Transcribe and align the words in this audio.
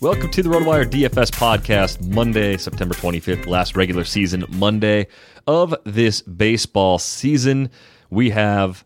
Welcome 0.00 0.30
to 0.30 0.42
the 0.42 0.48
RotoWire 0.48 0.86
DFS 0.86 1.30
podcast, 1.30 2.08
Monday, 2.08 2.56
September 2.56 2.94
25th, 2.94 3.44
last 3.44 3.76
regular 3.76 4.02
season 4.02 4.46
Monday 4.48 5.08
of 5.46 5.74
this 5.84 6.22
baseball 6.22 6.98
season. 6.98 7.68
We 8.08 8.30
have 8.30 8.82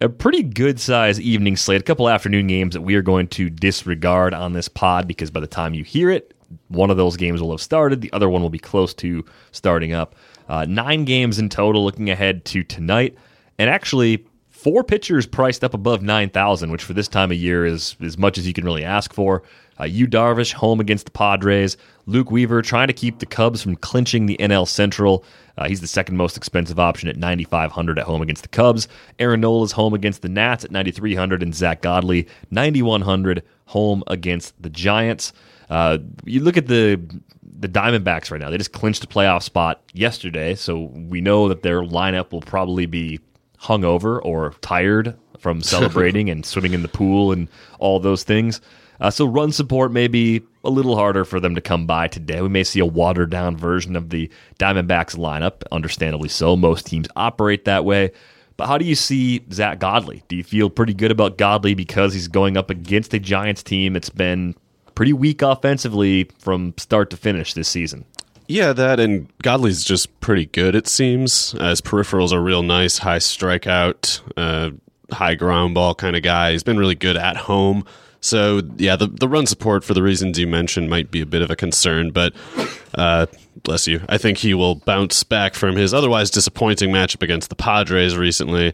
a 0.00 0.08
pretty 0.08 0.42
good 0.42 0.80
size 0.80 1.20
evening 1.20 1.58
slate, 1.58 1.82
a 1.82 1.84
couple 1.84 2.08
afternoon 2.08 2.46
games 2.46 2.72
that 2.72 2.80
we 2.80 2.94
are 2.94 3.02
going 3.02 3.28
to 3.28 3.50
disregard 3.50 4.32
on 4.32 4.54
this 4.54 4.66
pod 4.66 5.06
because 5.06 5.30
by 5.30 5.40
the 5.40 5.46
time 5.46 5.74
you 5.74 5.84
hear 5.84 6.08
it, 6.08 6.32
one 6.68 6.90
of 6.90 6.96
those 6.96 7.18
games 7.18 7.42
will 7.42 7.50
have 7.50 7.60
started, 7.60 8.00
the 8.00 8.12
other 8.14 8.30
one 8.30 8.40
will 8.40 8.48
be 8.48 8.58
close 8.58 8.94
to 8.94 9.26
starting 9.52 9.92
up. 9.92 10.14
Uh, 10.48 10.64
nine 10.64 11.04
games 11.04 11.38
in 11.38 11.50
total 11.50 11.84
looking 11.84 12.08
ahead 12.08 12.46
to 12.46 12.64
tonight. 12.64 13.14
And 13.58 13.68
actually, 13.68 14.26
four 14.66 14.82
pitchers 14.82 15.26
priced 15.26 15.62
up 15.62 15.74
above 15.74 16.02
9,000, 16.02 16.72
which 16.72 16.82
for 16.82 16.92
this 16.92 17.06
time 17.06 17.30
of 17.30 17.36
year 17.36 17.64
is 17.64 17.94
as 18.02 18.18
much 18.18 18.36
as 18.36 18.48
you 18.48 18.52
can 18.52 18.64
really 18.64 18.82
ask 18.82 19.12
for. 19.12 19.44
Uh, 19.78 19.84
Yu 19.84 20.08
Darvish 20.08 20.52
home 20.52 20.80
against 20.80 21.04
the 21.04 21.12
Padres. 21.12 21.76
Luke 22.06 22.32
Weaver 22.32 22.62
trying 22.62 22.88
to 22.88 22.92
keep 22.92 23.20
the 23.20 23.26
Cubs 23.26 23.62
from 23.62 23.76
clinching 23.76 24.26
the 24.26 24.36
NL 24.40 24.66
Central. 24.66 25.24
Uh, 25.56 25.68
he's 25.68 25.80
the 25.80 25.86
second 25.86 26.16
most 26.16 26.36
expensive 26.36 26.80
option 26.80 27.08
at 27.08 27.16
9,500 27.16 27.96
at 27.96 28.06
home 28.06 28.22
against 28.22 28.42
the 28.42 28.48
Cubs. 28.48 28.88
Aaron 29.20 29.40
Nola's 29.40 29.70
home 29.70 29.94
against 29.94 30.22
the 30.22 30.28
Nats 30.28 30.64
at 30.64 30.72
9,300, 30.72 31.44
and 31.44 31.54
Zack 31.54 31.80
Godley 31.80 32.26
9,100 32.50 33.44
home 33.66 34.02
against 34.08 34.60
the 34.60 34.70
Giants. 34.70 35.32
Uh, 35.70 35.98
you 36.24 36.40
look 36.40 36.56
at 36.56 36.66
the 36.66 37.00
the 37.58 37.68
Diamondbacks 37.68 38.32
right 38.32 38.40
now; 38.40 38.50
they 38.50 38.58
just 38.58 38.72
clinched 38.72 39.04
a 39.04 39.06
playoff 39.06 39.44
spot 39.44 39.80
yesterday, 39.92 40.56
so 40.56 40.90
we 40.92 41.20
know 41.20 41.48
that 41.48 41.62
their 41.62 41.82
lineup 41.82 42.32
will 42.32 42.42
probably 42.42 42.86
be 42.86 43.20
hungover 43.60 44.20
or 44.22 44.54
tired 44.60 45.16
from 45.38 45.62
celebrating 45.62 46.30
and 46.30 46.44
swimming 46.44 46.74
in 46.74 46.82
the 46.82 46.88
pool 46.88 47.32
and 47.32 47.48
all 47.78 48.00
those 48.00 48.22
things. 48.22 48.60
Uh, 49.00 49.10
so 49.10 49.26
run 49.26 49.52
support 49.52 49.92
may 49.92 50.08
be 50.08 50.42
a 50.64 50.70
little 50.70 50.96
harder 50.96 51.24
for 51.24 51.38
them 51.38 51.54
to 51.54 51.60
come 51.60 51.86
by 51.86 52.08
today. 52.08 52.40
We 52.40 52.48
may 52.48 52.64
see 52.64 52.80
a 52.80 52.86
watered 52.86 53.30
down 53.30 53.56
version 53.56 53.94
of 53.94 54.10
the 54.10 54.30
Diamondbacks 54.58 55.16
lineup, 55.16 55.62
understandably 55.70 56.28
so. 56.28 56.56
Most 56.56 56.86
teams 56.86 57.08
operate 57.14 57.66
that 57.66 57.84
way. 57.84 58.12
But 58.56 58.68
how 58.68 58.78
do 58.78 58.86
you 58.86 58.94
see 58.94 59.44
Zack 59.52 59.78
Godley? 59.80 60.22
Do 60.28 60.36
you 60.36 60.42
feel 60.42 60.70
pretty 60.70 60.94
good 60.94 61.10
about 61.10 61.36
Godley 61.36 61.74
because 61.74 62.14
he's 62.14 62.28
going 62.28 62.56
up 62.56 62.70
against 62.70 63.12
a 63.12 63.18
Giants 63.18 63.62
team 63.62 63.92
that's 63.92 64.08
been 64.08 64.54
pretty 64.94 65.12
weak 65.12 65.42
offensively 65.42 66.30
from 66.38 66.72
start 66.78 67.10
to 67.10 67.18
finish 67.18 67.52
this 67.52 67.68
season? 67.68 68.06
Yeah, 68.48 68.72
that 68.72 69.00
and 69.00 69.26
Godley's 69.42 69.84
just 69.84 70.20
pretty 70.20 70.46
good, 70.46 70.74
it 70.74 70.86
seems. 70.86 71.54
As 71.54 71.80
peripherals 71.80 72.32
are 72.32 72.40
real 72.40 72.62
nice, 72.62 72.98
high 72.98 73.18
strikeout, 73.18 74.20
uh, 74.36 74.70
high 75.14 75.34
ground 75.34 75.74
ball 75.74 75.94
kind 75.94 76.16
of 76.16 76.22
guy. 76.22 76.52
He's 76.52 76.62
been 76.62 76.78
really 76.78 76.94
good 76.94 77.16
at 77.16 77.36
home. 77.36 77.84
So 78.20 78.62
yeah, 78.76 78.96
the 78.96 79.06
the 79.06 79.28
run 79.28 79.46
support 79.46 79.84
for 79.84 79.94
the 79.94 80.02
reasons 80.02 80.38
you 80.38 80.46
mentioned 80.46 80.90
might 80.90 81.10
be 81.10 81.20
a 81.20 81.26
bit 81.26 81.42
of 81.42 81.50
a 81.50 81.56
concern, 81.56 82.10
but 82.10 82.34
uh, 82.94 83.26
bless 83.62 83.86
you, 83.86 84.00
I 84.08 84.18
think 84.18 84.38
he 84.38 84.54
will 84.54 84.76
bounce 84.76 85.22
back 85.22 85.54
from 85.54 85.76
his 85.76 85.94
otherwise 85.94 86.30
disappointing 86.30 86.90
matchup 86.90 87.22
against 87.22 87.50
the 87.50 87.56
Padres 87.56 88.16
recently. 88.16 88.72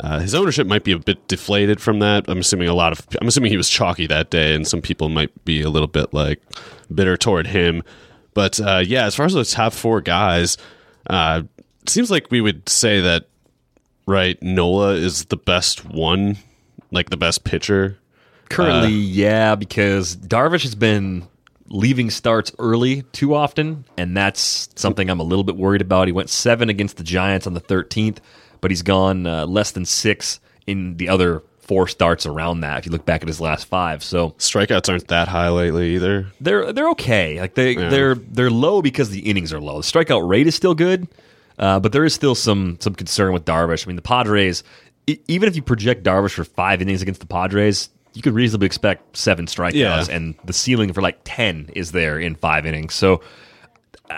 Uh, 0.00 0.18
his 0.18 0.34
ownership 0.34 0.66
might 0.66 0.84
be 0.84 0.92
a 0.92 0.98
bit 0.98 1.26
deflated 1.28 1.80
from 1.80 2.00
that. 2.00 2.24
I'm 2.28 2.38
assuming 2.38 2.68
a 2.68 2.74
lot 2.74 2.92
of 2.92 3.06
I'm 3.20 3.28
assuming 3.28 3.50
he 3.50 3.56
was 3.56 3.68
chalky 3.68 4.06
that 4.06 4.30
day, 4.30 4.54
and 4.54 4.66
some 4.66 4.82
people 4.82 5.08
might 5.08 5.44
be 5.44 5.62
a 5.62 5.70
little 5.70 5.88
bit 5.88 6.12
like 6.12 6.40
bitter 6.92 7.16
toward 7.16 7.46
him. 7.48 7.82
But 8.34 8.60
uh, 8.60 8.82
yeah, 8.84 9.06
as 9.06 9.14
far 9.14 9.26
as 9.26 9.32
the 9.32 9.44
top 9.44 9.72
four 9.72 10.00
guys, 10.00 10.58
uh, 11.08 11.42
it 11.82 11.88
seems 11.88 12.10
like 12.10 12.30
we 12.30 12.40
would 12.40 12.68
say 12.68 13.00
that 13.00 13.28
right 14.06 14.40
Nola 14.42 14.94
is 14.94 15.26
the 15.26 15.36
best 15.36 15.84
one, 15.84 16.36
like 16.90 17.10
the 17.10 17.16
best 17.16 17.44
pitcher 17.44 17.98
Currently, 18.48 18.88
uh, 18.88 18.88
yeah, 18.88 19.54
because 19.54 20.16
Darvish 20.16 20.62
has 20.62 20.74
been 20.74 21.26
leaving 21.68 22.10
starts 22.10 22.52
early 22.58 23.02
too 23.12 23.34
often, 23.34 23.84
and 23.96 24.16
that's 24.16 24.68
something 24.76 25.08
I'm 25.08 25.20
a 25.20 25.24
little 25.24 25.44
bit 25.44 25.56
worried 25.56 25.80
about. 25.80 26.08
He 26.08 26.12
went 26.12 26.30
seven 26.30 26.68
against 26.68 26.96
the 26.96 27.04
Giants 27.04 27.46
on 27.46 27.54
the 27.54 27.60
13th, 27.60 28.18
but 28.60 28.70
he's 28.70 28.82
gone 28.82 29.26
uh, 29.26 29.46
less 29.46 29.72
than 29.72 29.84
six 29.84 30.40
in 30.66 30.96
the 30.98 31.08
other 31.08 31.42
four 31.64 31.88
starts 31.88 32.26
around 32.26 32.60
that. 32.60 32.78
If 32.78 32.86
you 32.86 32.92
look 32.92 33.04
back 33.04 33.22
at 33.22 33.28
his 33.28 33.40
last 33.40 33.66
five, 33.66 34.04
so 34.04 34.30
strikeouts 34.32 34.88
aren't 34.88 35.08
that 35.08 35.28
high 35.28 35.48
lately 35.48 35.94
either. 35.94 36.26
They're 36.40 36.72
they're 36.72 36.90
okay. 36.90 37.40
Like 37.40 37.54
they 37.54 37.72
yeah. 37.72 37.88
they're 37.88 38.14
they're 38.14 38.50
low 38.50 38.82
because 38.82 39.10
the 39.10 39.20
innings 39.20 39.52
are 39.52 39.60
low. 39.60 39.80
The 39.80 39.82
strikeout 39.82 40.28
rate 40.28 40.46
is 40.46 40.54
still 40.54 40.74
good, 40.74 41.08
uh, 41.58 41.80
but 41.80 41.92
there 41.92 42.04
is 42.04 42.14
still 42.14 42.34
some 42.34 42.78
some 42.80 42.94
concern 42.94 43.32
with 43.32 43.44
Darvish. 43.44 43.86
I 43.86 43.88
mean, 43.88 43.96
the 43.96 44.02
Padres. 44.02 44.62
Even 45.06 45.50
if 45.50 45.56
you 45.56 45.60
project 45.60 46.02
Darvish 46.02 46.32
for 46.32 46.44
five 46.44 46.80
innings 46.80 47.02
against 47.02 47.20
the 47.20 47.26
Padres, 47.26 47.90
you 48.14 48.22
could 48.22 48.32
reasonably 48.32 48.64
expect 48.66 49.16
seven 49.16 49.44
strikeouts, 49.44 49.74
yeah. 49.74 50.06
and 50.08 50.34
the 50.44 50.54
ceiling 50.54 50.92
for 50.94 51.02
like 51.02 51.18
ten 51.24 51.70
is 51.74 51.92
there 51.92 52.18
in 52.18 52.36
five 52.36 52.64
innings. 52.64 52.94
So 52.94 53.20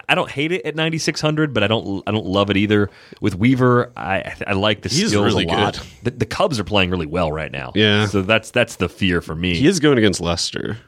I 0.08 0.16
don't 0.16 0.30
hate 0.30 0.50
it 0.50 0.66
at 0.66 0.74
9600, 0.74 1.54
but 1.54 1.62
I 1.62 1.68
don't 1.68 2.02
I 2.06 2.10
don't 2.10 2.26
love 2.26 2.50
it 2.50 2.56
either. 2.56 2.90
With 3.20 3.36
Weaver, 3.36 3.92
I 3.96 4.34
I 4.46 4.54
like 4.54 4.82
the 4.82 4.88
He's 4.88 5.08
skills 5.08 5.24
really 5.24 5.44
a 5.44 5.48
lot. 5.48 5.80
The, 6.02 6.10
the, 6.10 6.26
Cubs 6.26 6.58
are 6.58 6.64
playing 6.64 6.90
really 6.90 7.06
well 7.06 7.30
right 7.30 7.52
now. 7.52 7.72
Yeah, 7.74 8.06
so 8.06 8.22
that's 8.22 8.50
that's 8.50 8.76
the 8.76 8.88
fear 8.88 9.20
for 9.20 9.36
me. 9.36 9.54
He 9.54 9.66
is 9.66 9.78
going 9.78 9.98
against 9.98 10.20
Lester. 10.20 10.78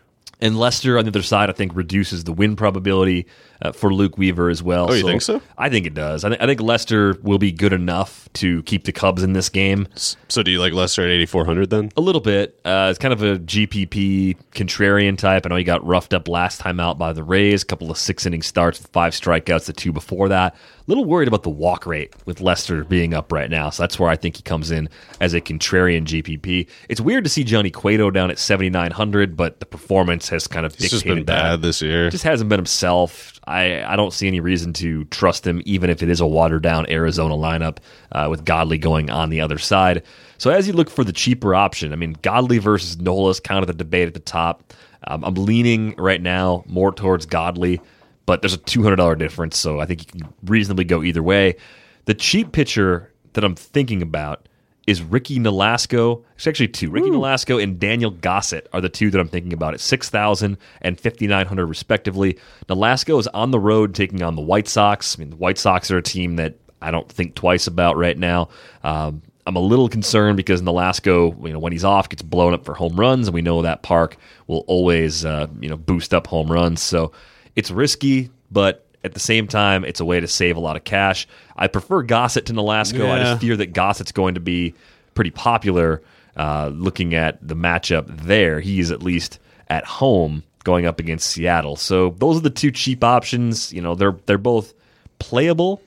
And 0.40 0.58
Lester 0.58 0.98
on 0.98 1.04
the 1.04 1.10
other 1.10 1.22
side, 1.22 1.50
I 1.50 1.52
think, 1.52 1.74
reduces 1.74 2.24
the 2.24 2.32
win 2.32 2.56
probability 2.56 3.26
uh, 3.62 3.72
for 3.72 3.92
Luke 3.92 4.16
Weaver 4.18 4.48
as 4.50 4.62
well. 4.62 4.86
Oh, 4.90 4.94
you 4.94 5.04
think 5.04 5.22
so? 5.22 5.42
I 5.56 5.68
think 5.68 5.86
it 5.86 5.94
does. 5.94 6.24
I, 6.24 6.28
th- 6.28 6.40
I 6.40 6.46
think 6.46 6.60
Lester 6.60 7.16
will 7.22 7.38
be 7.38 7.50
good 7.52 7.72
enough 7.72 8.28
to 8.34 8.62
keep 8.64 8.84
the 8.84 8.92
Cubs 8.92 9.22
in 9.22 9.32
this 9.32 9.48
game. 9.48 9.88
So 10.28 10.42
do 10.42 10.50
you 10.50 10.60
like 10.60 10.72
Lester 10.72 11.02
at 11.02 11.10
8400 11.10 11.70
then? 11.70 11.90
A 11.96 12.00
little 12.00 12.20
bit. 12.20 12.58
Uh, 12.64 12.88
it's 12.90 12.98
kind 12.98 13.12
of 13.12 13.22
a 13.22 13.38
GPP 13.38 14.36
contrarian 14.52 15.16
type. 15.18 15.44
I 15.44 15.48
know 15.48 15.56
he 15.56 15.64
got 15.64 15.84
roughed 15.86 16.14
up 16.14 16.28
last 16.28 16.60
time 16.60 16.80
out 16.80 16.98
by 16.98 17.12
the 17.12 17.22
Rays. 17.22 17.62
A 17.62 17.66
couple 17.66 17.90
of 17.90 17.98
six 17.98 18.26
inning 18.26 18.42
starts 18.42 18.78
with 18.80 18.90
five 18.92 19.12
strikeouts. 19.12 19.66
The 19.66 19.72
two 19.72 19.92
before 19.92 20.28
that. 20.28 20.54
A 20.54 20.58
little 20.88 21.04
worried 21.04 21.28
about 21.28 21.42
the 21.42 21.50
walk 21.50 21.84
rate 21.84 22.14
with 22.24 22.40
Lester 22.40 22.82
being 22.84 23.12
up 23.12 23.30
right 23.32 23.50
now. 23.50 23.68
So 23.70 23.82
that's 23.82 23.98
where 23.98 24.08
I 24.08 24.16
think 24.16 24.36
he 24.36 24.42
comes 24.42 24.70
in 24.70 24.88
as 25.20 25.34
a 25.34 25.40
contrarian 25.40 26.04
GPP. 26.04 26.66
It's 26.88 27.00
weird 27.00 27.24
to 27.24 27.30
see 27.30 27.44
Johnny 27.44 27.70
Cueto 27.70 28.10
down 28.10 28.30
at 28.30 28.38
7900, 28.38 29.36
but 29.36 29.60
the 29.60 29.66
performance 29.66 30.28
has 30.30 30.46
kind 30.46 30.64
of 30.64 30.74
He's 30.74 30.90
dictated 30.90 30.96
just 31.00 31.04
been 31.04 31.24
that 31.26 31.42
bad 31.42 31.62
this 31.62 31.82
year. 31.82 32.08
just 32.08 32.24
hasn't 32.24 32.48
been 32.48 32.58
himself. 32.58 33.37
I, 33.48 33.82
I 33.82 33.96
don't 33.96 34.12
see 34.12 34.28
any 34.28 34.40
reason 34.40 34.74
to 34.74 35.04
trust 35.06 35.46
him, 35.46 35.62
even 35.64 35.88
if 35.88 36.02
it 36.02 36.10
is 36.10 36.20
a 36.20 36.26
watered 36.26 36.62
down 36.62 36.88
Arizona 36.90 37.34
lineup 37.34 37.78
uh, 38.12 38.28
with 38.30 38.44
Godley 38.44 38.76
going 38.76 39.08
on 39.08 39.30
the 39.30 39.40
other 39.40 39.56
side. 39.56 40.02
So 40.36 40.50
as 40.50 40.66
you 40.66 40.74
look 40.74 40.90
for 40.90 41.02
the 41.02 41.14
cheaper 41.14 41.54
option, 41.54 41.92
I 41.92 41.96
mean, 41.96 42.16
Godley 42.20 42.58
versus 42.58 42.98
Nola 42.98 43.30
is 43.30 43.40
kind 43.40 43.60
of 43.60 43.66
the 43.66 43.72
debate 43.72 44.06
at 44.06 44.14
the 44.14 44.20
top. 44.20 44.74
Um, 45.06 45.24
I'm 45.24 45.34
leaning 45.34 45.94
right 45.96 46.20
now 46.20 46.62
more 46.66 46.92
towards 46.92 47.24
Godley, 47.24 47.80
but 48.26 48.42
there's 48.42 48.54
a 48.54 48.58
$200 48.58 49.18
difference, 49.18 49.56
so 49.56 49.80
I 49.80 49.86
think 49.86 50.02
you 50.02 50.20
can 50.20 50.34
reasonably 50.44 50.84
go 50.84 51.02
either 51.02 51.22
way. 51.22 51.56
The 52.04 52.14
cheap 52.14 52.52
pitcher 52.52 53.12
that 53.32 53.44
I'm 53.44 53.54
thinking 53.54 54.02
about 54.02 54.47
is 54.88 55.02
Ricky 55.02 55.38
Nolasco. 55.38 56.24
It's 56.36 56.46
actually 56.46 56.68
two. 56.68 56.90
Ricky 56.90 57.10
Nolasco 57.10 57.62
and 57.62 57.78
Daniel 57.78 58.10
Gossett 58.10 58.70
are 58.72 58.80
the 58.80 58.88
two 58.88 59.10
that 59.10 59.20
I'm 59.20 59.28
thinking 59.28 59.52
about 59.52 59.74
at 59.74 59.80
6,000 59.80 60.56
and 60.80 60.98
5,900 60.98 61.66
respectively. 61.66 62.38
Nolasco 62.70 63.20
is 63.20 63.26
on 63.28 63.50
the 63.50 63.60
road 63.60 63.94
taking 63.94 64.22
on 64.22 64.34
the 64.34 64.40
White 64.40 64.66
Sox. 64.66 65.14
I 65.14 65.20
mean, 65.20 65.28
the 65.28 65.36
White 65.36 65.58
Sox 65.58 65.90
are 65.90 65.98
a 65.98 66.02
team 66.02 66.36
that 66.36 66.54
I 66.80 66.90
don't 66.90 67.06
think 67.06 67.34
twice 67.34 67.66
about 67.66 67.98
right 67.98 68.16
now. 68.16 68.48
Um, 68.82 69.20
I'm 69.46 69.56
a 69.56 69.60
little 69.60 69.90
concerned 69.90 70.38
because 70.38 70.62
Nolasco, 70.62 71.46
you 71.46 71.52
know, 71.52 71.58
when 71.58 71.72
he's 71.72 71.84
off, 71.84 72.08
gets 72.08 72.22
blown 72.22 72.54
up 72.54 72.64
for 72.64 72.72
home 72.72 72.98
runs, 72.98 73.28
and 73.28 73.34
we 73.34 73.42
know 73.42 73.60
that 73.60 73.82
park 73.82 74.16
will 74.46 74.64
always, 74.68 75.22
uh, 75.22 75.48
you 75.60 75.68
know, 75.68 75.76
boost 75.76 76.14
up 76.14 76.26
home 76.26 76.50
runs. 76.50 76.80
So 76.80 77.12
it's 77.56 77.70
risky, 77.70 78.30
but 78.50 78.86
at 79.04 79.14
the 79.14 79.20
same 79.20 79.46
time, 79.46 79.84
it's 79.84 80.00
a 80.00 80.04
way 80.04 80.20
to 80.20 80.26
save 80.28 80.56
a 80.56 80.60
lot 80.60 80.76
of 80.76 80.84
cash. 80.84 81.26
I 81.56 81.68
prefer 81.68 82.02
Gossett 82.02 82.46
to 82.46 82.52
Nolasco. 82.52 83.08
I 83.10 83.18
just 83.20 83.40
fear 83.40 83.56
that 83.56 83.72
Gossett's 83.72 84.12
going 84.12 84.34
to 84.34 84.40
be 84.40 84.74
pretty 85.14 85.30
popular. 85.30 86.02
Uh, 86.36 86.70
looking 86.72 87.14
at 87.14 87.38
the 87.46 87.56
matchup 87.56 88.06
there, 88.22 88.60
he 88.60 88.78
is 88.78 88.90
at 88.92 89.02
least 89.02 89.40
at 89.68 89.84
home 89.84 90.44
going 90.64 90.86
up 90.86 91.00
against 91.00 91.30
Seattle. 91.30 91.76
So 91.76 92.10
those 92.18 92.36
are 92.36 92.40
the 92.42 92.50
two 92.50 92.70
cheap 92.70 93.02
options. 93.02 93.72
You 93.72 93.82
know, 93.82 93.94
they're 93.94 94.16
they're 94.26 94.38
both 94.38 94.74
playable. 95.18 95.80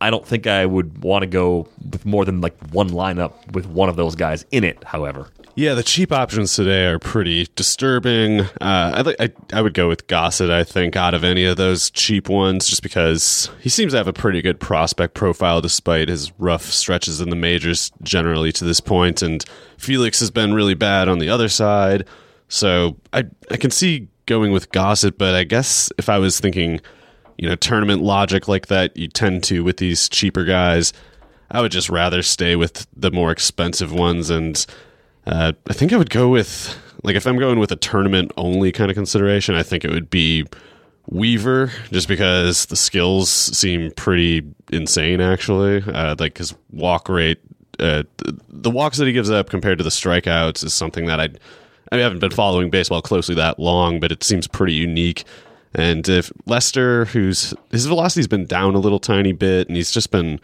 I 0.00 0.10
don't 0.10 0.26
think 0.26 0.46
I 0.46 0.64
would 0.64 1.02
want 1.02 1.22
to 1.22 1.26
go 1.26 1.68
with 1.90 2.06
more 2.06 2.24
than 2.24 2.40
like 2.40 2.56
one 2.72 2.90
lineup 2.90 3.52
with 3.52 3.66
one 3.66 3.88
of 3.88 3.96
those 3.96 4.14
guys 4.14 4.46
in 4.50 4.64
it. 4.64 4.82
However, 4.84 5.28
Yeah, 5.56 5.74
the 5.74 5.82
cheap 5.82 6.10
options 6.10 6.54
today 6.54 6.86
are 6.86 6.98
pretty 6.98 7.48
disturbing. 7.54 8.40
Uh, 8.40 9.04
I, 9.20 9.24
I 9.24 9.30
I 9.52 9.60
would 9.62 9.74
go 9.74 9.88
with 9.88 10.06
Gossett. 10.06 10.48
I 10.48 10.64
think 10.64 10.96
out 10.96 11.12
of 11.12 11.22
any 11.22 11.44
of 11.44 11.58
those 11.58 11.90
cheap 11.90 12.28
ones, 12.30 12.66
just 12.66 12.82
because 12.82 13.50
he 13.60 13.68
seems 13.68 13.92
to 13.92 13.98
have 13.98 14.08
a 14.08 14.12
pretty 14.12 14.40
good 14.40 14.58
prospect 14.58 15.14
profile 15.14 15.60
despite 15.60 16.08
his 16.08 16.32
rough 16.38 16.64
stretches 16.64 17.20
in 17.20 17.28
the 17.28 17.36
majors 17.36 17.92
generally 18.02 18.52
to 18.52 18.64
this. 18.64 18.80
And 19.22 19.44
Felix 19.76 20.20
has 20.20 20.30
been 20.30 20.54
really 20.54 20.74
bad 20.74 21.08
on 21.08 21.18
the 21.18 21.28
other 21.28 21.48
side, 21.48 22.06
so 22.48 22.96
I 23.12 23.24
I 23.50 23.56
can 23.58 23.70
see 23.70 24.08
going 24.24 24.52
with 24.52 24.72
Gossett. 24.72 25.18
But 25.18 25.34
I 25.34 25.44
guess 25.44 25.92
if 25.98 26.08
I 26.08 26.18
was 26.18 26.40
thinking, 26.40 26.80
you 27.40 27.48
know, 27.48 27.56
tournament 27.56 28.02
logic 28.02 28.48
like 28.48 28.66
that, 28.66 28.96
you 28.96 29.08
tend 29.08 29.42
to 29.44 29.64
with 29.64 29.78
these 29.78 30.08
cheaper 30.08 30.44
guys. 30.44 30.92
I 31.50 31.60
would 31.60 31.72
just 31.72 31.88
rather 31.88 32.22
stay 32.22 32.54
with 32.54 32.86
the 32.94 33.10
more 33.10 33.32
expensive 33.32 33.92
ones 33.92 34.30
and. 34.30 34.64
Uh, 35.26 35.52
I 35.68 35.74
think 35.74 35.92
I 35.92 35.96
would 35.98 36.08
go 36.08 36.28
with 36.28 36.76
like 37.02 37.14
if 37.14 37.26
I'm 37.26 37.38
going 37.38 37.58
with 37.58 37.70
a 37.70 37.76
tournament 37.76 38.32
only 38.36 38.72
kind 38.72 38.90
of 38.90 38.94
consideration, 38.94 39.54
I 39.54 39.62
think 39.62 39.84
it 39.84 39.90
would 39.90 40.10
be 40.10 40.46
Weaver, 41.08 41.72
just 41.90 42.08
because 42.08 42.66
the 42.66 42.76
skills 42.76 43.30
seem 43.30 43.90
pretty 43.92 44.42
insane. 44.72 45.20
Actually, 45.20 45.82
uh, 45.82 46.14
like 46.18 46.38
his 46.38 46.54
walk 46.70 47.08
rate, 47.08 47.38
uh, 47.78 48.04
th- 48.18 48.40
the 48.48 48.70
walks 48.70 48.98
that 48.98 49.06
he 49.06 49.12
gives 49.12 49.30
up 49.30 49.50
compared 49.50 49.78
to 49.78 49.84
the 49.84 49.90
strikeouts 49.90 50.64
is 50.64 50.72
something 50.72 51.06
that 51.06 51.20
I'd, 51.20 51.40
I 51.90 51.96
haven't 51.96 52.20
been 52.20 52.30
following 52.30 52.70
baseball 52.70 53.02
closely 53.02 53.34
that 53.36 53.58
long, 53.58 53.98
but 53.98 54.12
it 54.12 54.22
seems 54.22 54.46
pretty 54.46 54.74
unique. 54.74 55.24
And 55.74 56.08
if 56.08 56.32
Lester, 56.46 57.04
who's 57.06 57.54
his 57.70 57.86
velocity's 57.86 58.26
been 58.26 58.46
down 58.46 58.74
a 58.74 58.80
little 58.80 58.98
tiny 58.98 59.32
bit, 59.32 59.68
and 59.68 59.76
he's 59.76 59.92
just 59.92 60.10
been 60.10 60.40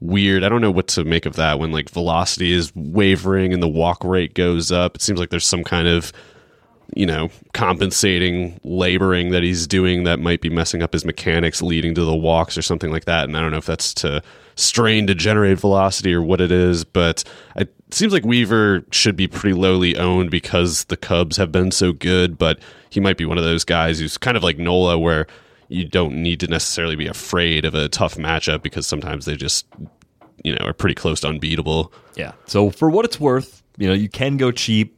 weird. 0.00 0.44
I 0.44 0.48
don't 0.48 0.60
know 0.60 0.70
what 0.70 0.88
to 0.88 1.04
make 1.04 1.26
of 1.26 1.36
that 1.36 1.58
when 1.58 1.72
like 1.72 1.90
velocity 1.90 2.52
is 2.52 2.72
wavering 2.74 3.52
and 3.52 3.62
the 3.62 3.68
walk 3.68 4.02
rate 4.04 4.34
goes 4.34 4.72
up. 4.72 4.96
It 4.96 5.02
seems 5.02 5.18
like 5.18 5.30
there's 5.30 5.46
some 5.46 5.64
kind 5.64 5.88
of 5.88 6.12
you 6.96 7.06
know 7.06 7.30
compensating 7.52 8.58
laboring 8.64 9.30
that 9.30 9.42
he's 9.42 9.66
doing 9.66 10.04
that 10.04 10.18
might 10.18 10.40
be 10.40 10.50
messing 10.50 10.82
up 10.82 10.92
his 10.92 11.04
mechanics 11.04 11.62
leading 11.62 11.94
to 11.94 12.04
the 12.04 12.14
walks 12.14 12.58
or 12.58 12.62
something 12.62 12.90
like 12.90 13.04
that 13.04 13.24
and 13.24 13.36
I 13.36 13.40
don't 13.40 13.52
know 13.52 13.58
if 13.58 13.66
that's 13.66 13.94
to 13.94 14.22
strain 14.56 15.06
to 15.06 15.14
generate 15.14 15.58
velocity 15.58 16.12
or 16.12 16.22
what 16.22 16.40
it 16.40 16.50
is 16.50 16.84
but 16.84 17.22
it 17.56 17.72
seems 17.90 18.12
like 18.12 18.24
Weaver 18.24 18.84
should 18.90 19.16
be 19.16 19.28
pretty 19.28 19.54
lowly 19.54 19.96
owned 19.96 20.30
because 20.30 20.84
the 20.84 20.96
Cubs 20.96 21.36
have 21.36 21.52
been 21.52 21.70
so 21.70 21.92
good 21.92 22.36
but 22.36 22.58
he 22.90 23.00
might 23.00 23.16
be 23.16 23.24
one 23.24 23.38
of 23.38 23.44
those 23.44 23.64
guys 23.64 23.98
who's 23.98 24.18
kind 24.18 24.36
of 24.36 24.42
like 24.42 24.58
Nola 24.58 24.98
where 24.98 25.26
you 25.68 25.86
don't 25.86 26.16
need 26.16 26.40
to 26.40 26.48
necessarily 26.48 26.96
be 26.96 27.06
afraid 27.06 27.64
of 27.64 27.74
a 27.74 27.88
tough 27.88 28.16
matchup 28.16 28.62
because 28.62 28.86
sometimes 28.86 29.24
they 29.24 29.36
just 29.36 29.66
you 30.44 30.54
know 30.54 30.64
are 30.64 30.72
pretty 30.72 30.94
close 30.94 31.20
to 31.20 31.28
unbeatable. 31.28 31.92
Yeah. 32.16 32.32
So 32.46 32.70
for 32.70 32.90
what 32.90 33.04
it's 33.04 33.20
worth, 33.20 33.62
you 33.78 33.86
know, 33.86 33.94
you 33.94 34.08
can 34.08 34.36
go 34.36 34.50
cheap. 34.50 34.96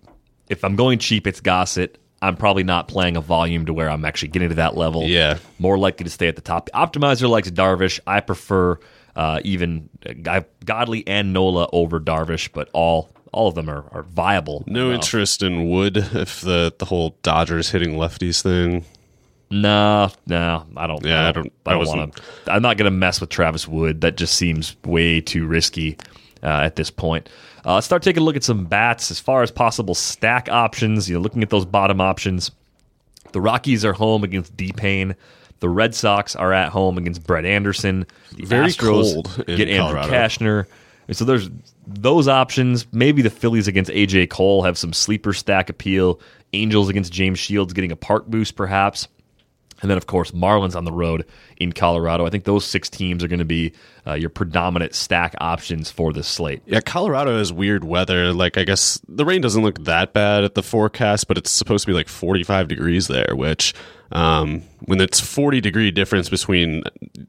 If 0.48 0.64
I'm 0.64 0.76
going 0.76 0.98
cheap, 0.98 1.26
it's 1.26 1.40
Gossett. 1.40 1.98
I'm 2.20 2.36
probably 2.36 2.62
not 2.62 2.86
playing 2.86 3.16
a 3.16 3.20
volume 3.20 3.66
to 3.66 3.74
where 3.74 3.90
I'm 3.90 4.04
actually 4.04 4.28
getting 4.28 4.50
to 4.50 4.54
that 4.56 4.76
level. 4.76 5.04
Yeah. 5.04 5.38
More 5.58 5.76
likely 5.76 6.04
to 6.04 6.10
stay 6.10 6.28
at 6.28 6.36
the 6.36 6.42
top. 6.42 6.70
Optimizer 6.72 7.28
likes 7.28 7.50
Darvish. 7.50 7.98
I 8.06 8.20
prefer 8.20 8.78
uh, 9.16 9.40
even 9.44 9.88
uh, 10.06 10.42
Godley 10.64 11.06
and 11.06 11.32
Nola 11.32 11.68
over 11.72 12.00
Darvish, 12.00 12.50
but 12.52 12.70
all 12.72 13.10
all 13.32 13.48
of 13.48 13.54
them 13.54 13.68
are, 13.68 13.84
are 13.92 14.02
viable. 14.02 14.62
No 14.66 14.92
interest 14.92 15.42
in 15.42 15.68
Wood 15.70 15.96
if 15.96 16.40
the 16.42 16.72
the 16.78 16.84
whole 16.84 17.16
Dodgers 17.22 17.70
hitting 17.70 17.92
lefties 17.94 18.42
thing. 18.42 18.84
No, 19.50 20.10
no, 20.26 20.64
I 20.76 20.86
don't. 20.86 21.04
Yeah, 21.04 21.28
I 21.28 21.32
don't- 21.32 21.44
don't. 21.44 21.52
I 21.66 21.70
don't 21.70 21.78
wasn't- 21.80 21.98
want 21.98 22.16
to. 22.16 22.52
I'm 22.52 22.62
not 22.62 22.76
going 22.78 22.86
to 22.90 22.96
mess 22.96 23.20
with 23.20 23.28
Travis 23.30 23.68
Wood. 23.68 24.00
That 24.00 24.16
just 24.16 24.34
seems 24.36 24.76
way 24.84 25.20
too 25.20 25.46
risky 25.46 25.98
uh, 26.42 26.46
at 26.46 26.76
this 26.76 26.90
point. 26.90 27.28
Uh, 27.64 27.74
let's 27.74 27.86
start 27.86 28.02
taking 28.02 28.22
a 28.22 28.24
look 28.24 28.34
at 28.36 28.44
some 28.44 28.64
bats 28.64 29.10
as 29.10 29.20
far 29.20 29.42
as 29.42 29.50
possible 29.50 29.94
stack 29.94 30.48
options. 30.48 31.08
You 31.08 31.16
know, 31.16 31.20
looking 31.20 31.42
at 31.42 31.50
those 31.50 31.66
bottom 31.66 32.00
options. 32.00 32.50
The 33.32 33.40
Rockies 33.40 33.84
are 33.84 33.92
home 33.92 34.24
against 34.24 34.56
D 34.56 34.72
Payne. 34.72 35.14
The 35.60 35.68
Red 35.68 35.94
Sox 35.94 36.34
are 36.34 36.52
at 36.52 36.70
home 36.70 36.98
against 36.98 37.22
Brett 37.24 37.44
Anderson. 37.44 38.06
The 38.36 38.44
Very 38.46 38.68
Astros 38.68 39.12
cold 39.14 39.46
get 39.46 39.68
Andrew 39.68 39.76
Colorado. 40.00 40.08
And 41.08 41.16
so 41.16 41.24
there's 41.24 41.50
those 41.86 42.28
options. 42.28 42.86
Maybe 42.92 43.22
the 43.22 43.30
Phillies 43.30 43.68
against 43.68 43.90
AJ 43.90 44.30
Cole 44.30 44.62
have 44.62 44.78
some 44.78 44.92
sleeper 44.92 45.32
stack 45.32 45.68
appeal. 45.68 46.20
Angels 46.52 46.88
against 46.88 47.12
James 47.12 47.38
Shields 47.38 47.72
getting 47.72 47.92
a 47.92 47.96
park 47.96 48.26
boost, 48.26 48.56
perhaps. 48.56 49.08
And 49.82 49.90
then, 49.90 49.98
of 49.98 50.06
course, 50.06 50.30
Marlins 50.30 50.76
on 50.76 50.84
the 50.84 50.92
road 50.92 51.26
in 51.56 51.72
Colorado. 51.72 52.24
I 52.24 52.30
think 52.30 52.44
those 52.44 52.64
six 52.64 52.88
teams 52.88 53.24
are 53.24 53.28
going 53.28 53.40
to 53.40 53.44
be 53.44 53.72
uh, 54.06 54.14
your 54.14 54.30
predominant 54.30 54.94
stack 54.94 55.34
options 55.40 55.90
for 55.90 56.12
this 56.12 56.28
slate. 56.28 56.62
Yeah, 56.66 56.80
Colorado 56.80 57.36
has 57.36 57.52
weird 57.52 57.82
weather. 57.82 58.32
Like 58.32 58.56
I 58.56 58.62
guess 58.62 59.00
the 59.08 59.24
rain 59.24 59.40
doesn't 59.40 59.62
look 59.62 59.82
that 59.84 60.12
bad 60.12 60.44
at 60.44 60.54
the 60.54 60.62
forecast, 60.62 61.26
but 61.26 61.36
it's 61.36 61.50
supposed 61.50 61.84
to 61.84 61.90
be 61.90 61.94
like 61.94 62.08
45 62.08 62.68
degrees 62.68 63.08
there, 63.08 63.34
which 63.34 63.74
um, 64.12 64.62
when 64.84 65.00
it's 65.00 65.20
40 65.20 65.60
degree 65.60 65.90
difference 65.90 66.28
between 66.28 66.82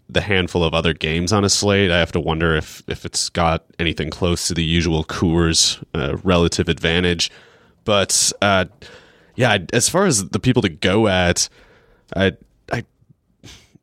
the 0.09 0.21
handful 0.21 0.63
of 0.63 0.73
other 0.73 0.93
games 0.93 1.31
on 1.31 1.45
a 1.45 1.49
slate, 1.49 1.91
I 1.91 1.99
have 1.99 2.11
to 2.11 2.19
wonder 2.19 2.55
if 2.55 2.83
if 2.87 3.05
it's 3.05 3.29
got 3.29 3.65
anything 3.79 4.09
close 4.09 4.47
to 4.47 4.53
the 4.53 4.63
usual 4.63 5.03
Coors 5.03 5.83
uh, 5.93 6.17
relative 6.23 6.67
advantage. 6.67 7.31
But 7.85 8.31
uh, 8.41 8.65
yeah, 9.35 9.59
as 9.71 9.89
far 9.89 10.05
as 10.05 10.29
the 10.29 10.39
people 10.39 10.61
to 10.61 10.69
go 10.69 11.07
at, 11.07 11.47
I 12.15 12.33
I 12.71 12.83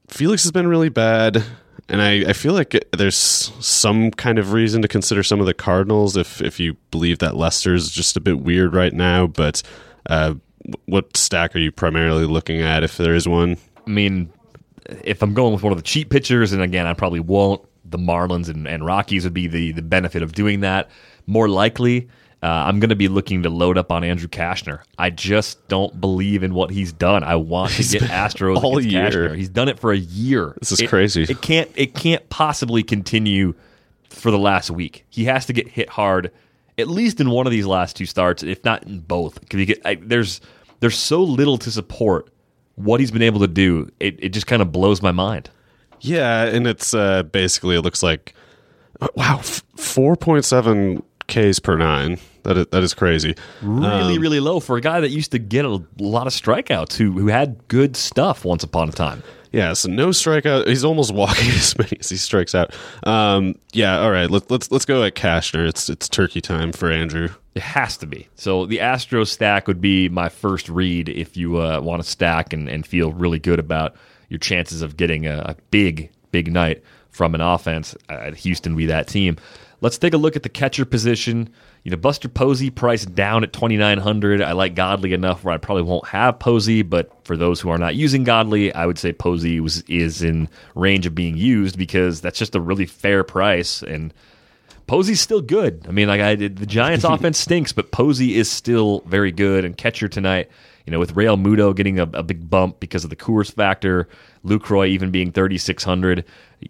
Felix 0.08 0.42
has 0.42 0.52
been 0.52 0.68
really 0.68 0.90
bad, 0.90 1.42
and 1.88 2.02
I, 2.02 2.30
I 2.30 2.32
feel 2.34 2.52
like 2.52 2.84
there's 2.96 3.16
some 3.16 4.10
kind 4.10 4.38
of 4.38 4.52
reason 4.52 4.82
to 4.82 4.88
consider 4.88 5.22
some 5.22 5.40
of 5.40 5.46
the 5.46 5.54
Cardinals 5.54 6.16
if 6.16 6.42
if 6.42 6.60
you 6.60 6.76
believe 6.90 7.18
that 7.20 7.36
Lester's 7.36 7.90
just 7.90 8.16
a 8.18 8.20
bit 8.20 8.40
weird 8.40 8.74
right 8.74 8.92
now. 8.92 9.26
But 9.26 9.62
uh, 10.06 10.34
what 10.86 11.16
stack 11.16 11.54
are 11.56 11.58
you 11.60 11.72
primarily 11.72 12.24
looking 12.26 12.60
at 12.60 12.82
if 12.82 12.96
there 12.96 13.14
is 13.14 13.26
one? 13.26 13.56
I 13.86 13.90
mean, 13.90 14.32
if 15.02 15.22
I'm 15.22 15.34
going 15.34 15.52
with 15.52 15.62
one 15.62 15.72
of 15.72 15.78
the 15.78 15.84
cheap 15.84 16.10
pitchers, 16.10 16.52
and 16.52 16.62
again, 16.62 16.86
I 16.86 16.94
probably 16.94 17.20
won't, 17.20 17.64
the 17.84 17.98
Marlins 17.98 18.48
and, 18.48 18.68
and 18.68 18.84
Rockies 18.84 19.24
would 19.24 19.34
be 19.34 19.46
the, 19.46 19.72
the 19.72 19.82
benefit 19.82 20.22
of 20.22 20.32
doing 20.32 20.60
that. 20.60 20.90
More 21.26 21.48
likely, 21.48 22.08
uh, 22.42 22.46
I'm 22.46 22.80
going 22.80 22.90
to 22.90 22.96
be 22.96 23.08
looking 23.08 23.42
to 23.42 23.50
load 23.50 23.76
up 23.78 23.90
on 23.90 24.04
Andrew 24.04 24.28
Cashner. 24.28 24.80
I 24.98 25.10
just 25.10 25.66
don't 25.68 26.00
believe 26.00 26.42
in 26.42 26.54
what 26.54 26.70
he's 26.70 26.92
done. 26.92 27.22
I 27.24 27.36
want 27.36 27.72
to 27.72 27.82
get 27.82 28.02
Astros 28.02 28.62
all 28.62 28.80
year. 28.80 29.10
Cashner. 29.10 29.36
He's 29.36 29.48
done 29.48 29.68
it 29.68 29.78
for 29.78 29.92
a 29.92 29.98
year. 29.98 30.56
This 30.60 30.72
is 30.72 30.80
It- 30.80 30.88
crazy. 30.88 31.22
It 31.24 31.40
can't. 31.40 31.70
It 31.74 31.94
can't 31.94 32.28
possibly 32.30 32.82
continue 32.82 33.54
for 34.08 34.30
the 34.30 34.38
last 34.38 34.70
week. 34.70 35.04
He 35.10 35.24
has 35.24 35.46
to 35.46 35.52
get 35.52 35.68
hit 35.68 35.88
hard, 35.88 36.30
at 36.80 36.88
least 36.88 37.20
in 37.20 37.30
one 37.30 37.46
of 37.46 37.50
these 37.52 37.66
last 37.66 37.96
two 37.96 38.06
starts, 38.06 38.42
if 38.42 38.64
not 38.64 38.82
in 38.84 39.00
both. 39.00 39.40
'Cause 39.48 39.60
you 39.60 39.66
get, 39.66 39.80
I, 39.84 39.94
there's 39.96 40.40
there's 40.80 40.98
so 40.98 41.22
little 41.22 41.58
to 41.58 41.70
support 41.70 42.30
what 42.76 43.00
he's 43.00 43.10
been 43.10 43.22
able 43.22 43.40
to 43.40 43.46
do. 43.48 43.88
It 44.00 44.16
it 44.20 44.28
just 44.30 44.46
kind 44.46 44.62
of 44.62 44.72
blows 44.72 45.02
my 45.02 45.12
mind. 45.12 45.50
Yeah, 46.00 46.44
and 46.44 46.66
it's 46.66 46.94
uh, 46.94 47.22
basically 47.24 47.76
it 47.76 47.82
looks 47.82 48.02
like 48.02 48.34
wow, 49.16 49.38
four 49.76 50.16
point 50.16 50.44
seven 50.44 51.02
Ks 51.28 51.58
per 51.58 51.76
nine. 51.76 52.18
That 52.42 52.56
is, 52.56 52.66
that 52.68 52.82
is 52.82 52.94
crazy. 52.94 53.34
Really, 53.62 54.18
really 54.18 54.40
low 54.40 54.60
for 54.60 54.76
a 54.78 54.80
guy 54.80 55.00
that 55.00 55.10
used 55.10 55.30
to 55.32 55.38
get 55.38 55.64
a 55.66 55.82
lot 55.98 56.26
of 56.26 56.32
strikeouts 56.32 56.94
who 56.96 57.12
who 57.12 57.26
had 57.28 57.68
good 57.68 57.96
stuff 57.96 58.44
once 58.44 58.62
upon 58.64 58.88
a 58.88 58.92
time. 58.92 59.22
Yeah, 59.52 59.72
so 59.72 59.88
no 59.88 60.08
strikeout. 60.08 60.68
He's 60.68 60.84
almost 60.84 61.12
walking 61.14 61.50
as 61.50 61.76
many 61.76 61.96
as 61.98 62.08
he 62.08 62.16
strikes 62.16 62.54
out. 62.54 62.74
Um, 63.04 63.56
yeah, 63.72 64.00
all 64.00 64.10
right. 64.10 64.30
Let's 64.30 64.50
let's 64.50 64.70
let's 64.70 64.84
go 64.84 65.02
at 65.02 65.14
Cashner. 65.14 65.68
It's 65.68 65.88
it's 65.88 66.08
turkey 66.08 66.40
time 66.40 66.72
for 66.72 66.90
Andrew. 66.90 67.28
It 67.54 67.62
has 67.62 67.96
to 67.98 68.06
be. 68.06 68.28
So 68.36 68.64
the 68.66 68.80
Astro 68.80 69.24
stack 69.24 69.66
would 69.66 69.80
be 69.80 70.08
my 70.08 70.28
first 70.28 70.68
read 70.68 71.08
if 71.08 71.36
you 71.36 71.60
uh, 71.60 71.80
want 71.80 72.02
to 72.02 72.08
stack 72.08 72.52
and, 72.52 72.68
and 72.68 72.86
feel 72.86 73.12
really 73.12 73.40
good 73.40 73.58
about 73.58 73.96
your 74.28 74.38
chances 74.38 74.82
of 74.82 74.96
getting 74.96 75.26
a, 75.26 75.38
a 75.40 75.56
big, 75.72 76.10
big 76.30 76.52
night 76.52 76.84
from 77.10 77.34
an 77.34 77.40
offense. 77.40 77.96
Uh, 78.08 78.30
Houston 78.32 78.76
be 78.76 78.86
that 78.86 79.08
team. 79.08 79.36
Let's 79.82 79.98
take 79.98 80.12
a 80.12 80.18
look 80.18 80.36
at 80.36 80.42
the 80.42 80.48
catcher 80.48 80.84
position. 80.84 81.48
You 81.84 81.90
know, 81.90 81.96
Buster 81.96 82.28
Posey 82.28 82.68
priced 82.70 83.14
down 83.14 83.42
at 83.44 83.52
2900 83.52 84.42
I 84.42 84.52
like 84.52 84.74
Godley 84.74 85.14
enough 85.14 85.42
where 85.42 85.54
I 85.54 85.56
probably 85.56 85.84
won't 85.84 86.06
have 86.08 86.38
Posey, 86.38 86.82
but 86.82 87.10
for 87.24 87.36
those 87.36 87.60
who 87.60 87.70
are 87.70 87.78
not 87.78 87.94
using 87.94 88.24
Godley, 88.24 88.74
I 88.74 88.84
would 88.84 88.98
say 88.98 89.12
Posey 89.12 89.58
was, 89.60 89.82
is 89.82 90.22
in 90.22 90.48
range 90.74 91.06
of 91.06 91.14
being 91.14 91.36
used 91.36 91.78
because 91.78 92.20
that's 92.20 92.38
just 92.38 92.54
a 92.54 92.60
really 92.60 92.86
fair 92.86 93.24
price. 93.24 93.82
And 93.82 94.12
Posey's 94.86 95.20
still 95.20 95.40
good. 95.40 95.86
I 95.88 95.92
mean, 95.92 96.08
like 96.08 96.20
I 96.20 96.34
did, 96.34 96.58
the 96.58 96.66
Giants' 96.66 97.04
offense 97.08 97.38
stinks, 97.38 97.72
but 97.72 97.90
Posey 97.90 98.36
is 98.36 98.50
still 98.50 99.00
very 99.06 99.32
good. 99.32 99.64
And 99.64 99.76
catcher 99.76 100.08
tonight, 100.08 100.50
you 100.90 100.96
know, 100.96 100.98
with 100.98 101.14
Realmuto 101.14 101.72
getting 101.72 102.00
a, 102.00 102.02
a 102.14 102.24
big 102.24 102.50
bump 102.50 102.80
because 102.80 103.04
of 103.04 103.10
the 103.10 103.16
Coors 103.16 103.52
factor, 103.52 104.08
Lucroy 104.44 104.88
even 104.88 105.12
being 105.12 105.30
thirty 105.30 105.56
six 105.56 105.84
hundred, 105.84 106.24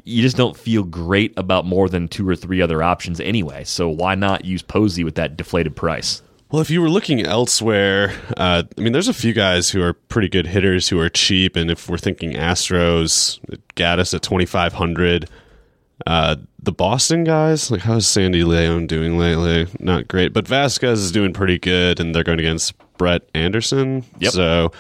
you 0.05 0.21
just 0.21 0.37
don't 0.37 0.59
feel 0.59 0.83
great 0.83 1.33
about 1.39 1.65
more 1.65 1.89
than 1.89 2.07
two 2.07 2.29
or 2.29 2.37
three 2.37 2.61
other 2.61 2.83
options 2.83 3.19
anyway. 3.19 3.65
So 3.65 3.89
why 3.89 4.15
not 4.17 4.45
use 4.45 4.61
Posey 4.61 5.05
with 5.05 5.15
that 5.15 5.39
deflated 5.39 5.75
price? 5.75 6.21
Well, 6.51 6.61
if 6.61 6.69
you 6.69 6.83
were 6.83 6.91
looking 6.91 7.25
elsewhere, 7.25 8.13
uh, 8.37 8.65
I 8.77 8.81
mean, 8.81 8.93
there's 8.93 9.09
a 9.09 9.15
few 9.15 9.33
guys 9.33 9.71
who 9.71 9.81
are 9.81 9.95
pretty 9.95 10.29
good 10.29 10.49
hitters 10.49 10.91
who 10.91 11.01
are 11.01 11.09
cheap, 11.09 11.57
and 11.57 11.71
if 11.71 11.89
we're 11.89 11.97
thinking 11.97 12.33
Astros, 12.33 13.41
Gaddis 13.75 14.13
at 14.13 14.21
2,500. 14.21 15.31
Uh, 16.07 16.37
the 16.63 16.73
Boston 16.73 17.25
guys, 17.25 17.71
like 17.71 17.81
how's 17.81 18.07
Sandy 18.07 18.45
Leon 18.45 18.87
doing 18.87 19.19
lately? 19.19 19.67
Not 19.79 20.09
great, 20.09 20.33
but 20.33 20.45
Vazquez 20.45 20.95
is 20.95 21.13
doing 21.13 21.33
pretty 21.33 21.59
good, 21.59 22.01
and 22.01 22.15
they're 22.15 22.25
going 22.25 22.39
against 22.39 22.75
Brett 22.99 23.23
Anderson. 23.35 24.05
Yep. 24.19 24.33
So, 24.33 24.73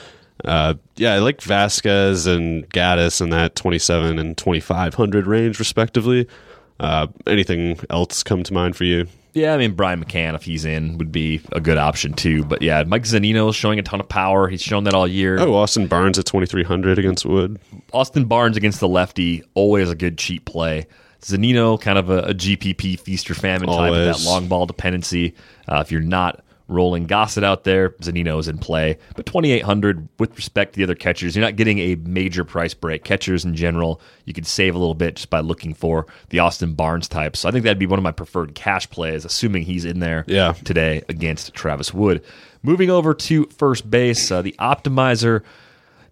uh, 0.45 0.75
yeah, 0.97 1.15
I 1.15 1.19
like 1.19 1.39
Vazquez 1.39 2.27
and 2.27 2.69
Gaddis 2.71 3.21
in 3.21 3.31
that 3.31 3.55
27 3.55 4.19
and 4.19 4.37
2,500 4.37 5.27
range, 5.27 5.59
respectively. 5.59 6.27
Uh, 6.79 7.09
anything 7.27 7.79
else 7.91 8.23
come 8.23 8.43
to 8.43 8.53
mind 8.55 8.77
for 8.77 8.85
you? 8.85 9.07
Yeah, 9.33 9.55
I 9.55 9.59
mean 9.59 9.75
Brian 9.75 10.05
McCann, 10.05 10.35
if 10.35 10.43
he's 10.43 10.65
in, 10.65 10.99
would 10.99 11.12
be 11.12 11.41
a 11.53 11.61
good 11.61 11.79
option 11.79 12.15
too. 12.15 12.43
But 12.45 12.62
yeah, 12.62 12.83
Mike 12.85 13.05
Zunino 13.05 13.49
is 13.49 13.57
showing 13.57 13.79
a 13.79 13.83
ton 13.83 14.00
of 14.00 14.09
power. 14.09 14.49
He's 14.49 14.62
shown 14.62 14.85
that 14.85 14.95
all 14.95 15.07
year. 15.07 15.39
Oh, 15.39 15.55
Austin 15.55 15.87
Barnes 15.87 16.19
at 16.19 16.27
2,300 16.27 16.99
against 16.99 17.25
Wood. 17.25 17.61
Austin 17.93 18.25
Barnes 18.25 18.57
against 18.57 18.81
the 18.81 18.89
lefty, 18.89 19.45
always 19.55 19.89
a 19.91 19.95
good 19.95 20.19
cheap 20.19 20.47
play. 20.47 20.87
Zunino, 21.23 21.81
kind 21.81 21.99
of 21.99 22.11
a, 22.11 22.19
a 22.21 22.35
GPP 22.35 22.99
feast 23.00 23.31
or 23.31 23.35
famine 23.35 23.69
type 23.69 23.93
of 23.93 24.05
that 24.05 24.25
long 24.25 24.49
ball 24.49 24.67
dependency. 24.67 25.35
Uh, 25.69 25.81
if 25.85 25.93
you're 25.93 26.00
not 26.00 26.43
rolling 26.69 27.05
Gossett 27.07 27.43
out 27.43 27.65
there, 27.65 27.91
Zunino 28.00 28.39
is 28.39 28.47
in 28.47 28.57
play. 28.59 28.97
But 29.17 29.27
2,800, 29.27 30.09
with 30.21 30.37
respect 30.37 30.73
to 30.73 30.77
the 30.79 30.85
other 30.85 30.95
catchers, 30.95 31.35
you're 31.35 31.45
not 31.45 31.57
getting 31.57 31.79
a 31.81 31.97
major 31.97 32.45
price 32.45 32.75
break. 32.75 33.03
Catchers 33.03 33.45
in 33.45 33.57
general, 33.57 34.00
you 34.25 34.33
could 34.33 34.47
save 34.47 34.77
a 34.77 34.79
little 34.79 34.95
bit 34.95 35.17
just 35.17 35.31
by 35.31 35.41
looking 35.41 35.75
for 35.75 36.07
the 36.29 36.39
Austin 36.39 36.75
Barnes 36.75 37.09
type. 37.09 37.37
So 37.37 37.49
I 37.49 37.53
think 37.53 37.65
that'd 37.65 37.79
be 37.81 37.87
one 37.87 37.99
of 37.99 38.05
my 38.05 38.12
preferred 38.12 38.55
cash 38.55 38.89
plays, 38.89 39.25
assuming 39.25 39.65
he's 39.65 39.85
in 39.85 39.99
there 39.99 40.25
Yeah. 40.29 40.53
today 40.65 41.03
against 41.09 41.55
Travis 41.55 41.93
Wood. 41.93 42.23
Moving 42.62 42.89
over 42.89 43.15
to 43.15 43.47
first 43.47 43.91
base, 43.91 44.31
uh, 44.31 44.41
the 44.41 44.55
optimizer. 44.61 45.43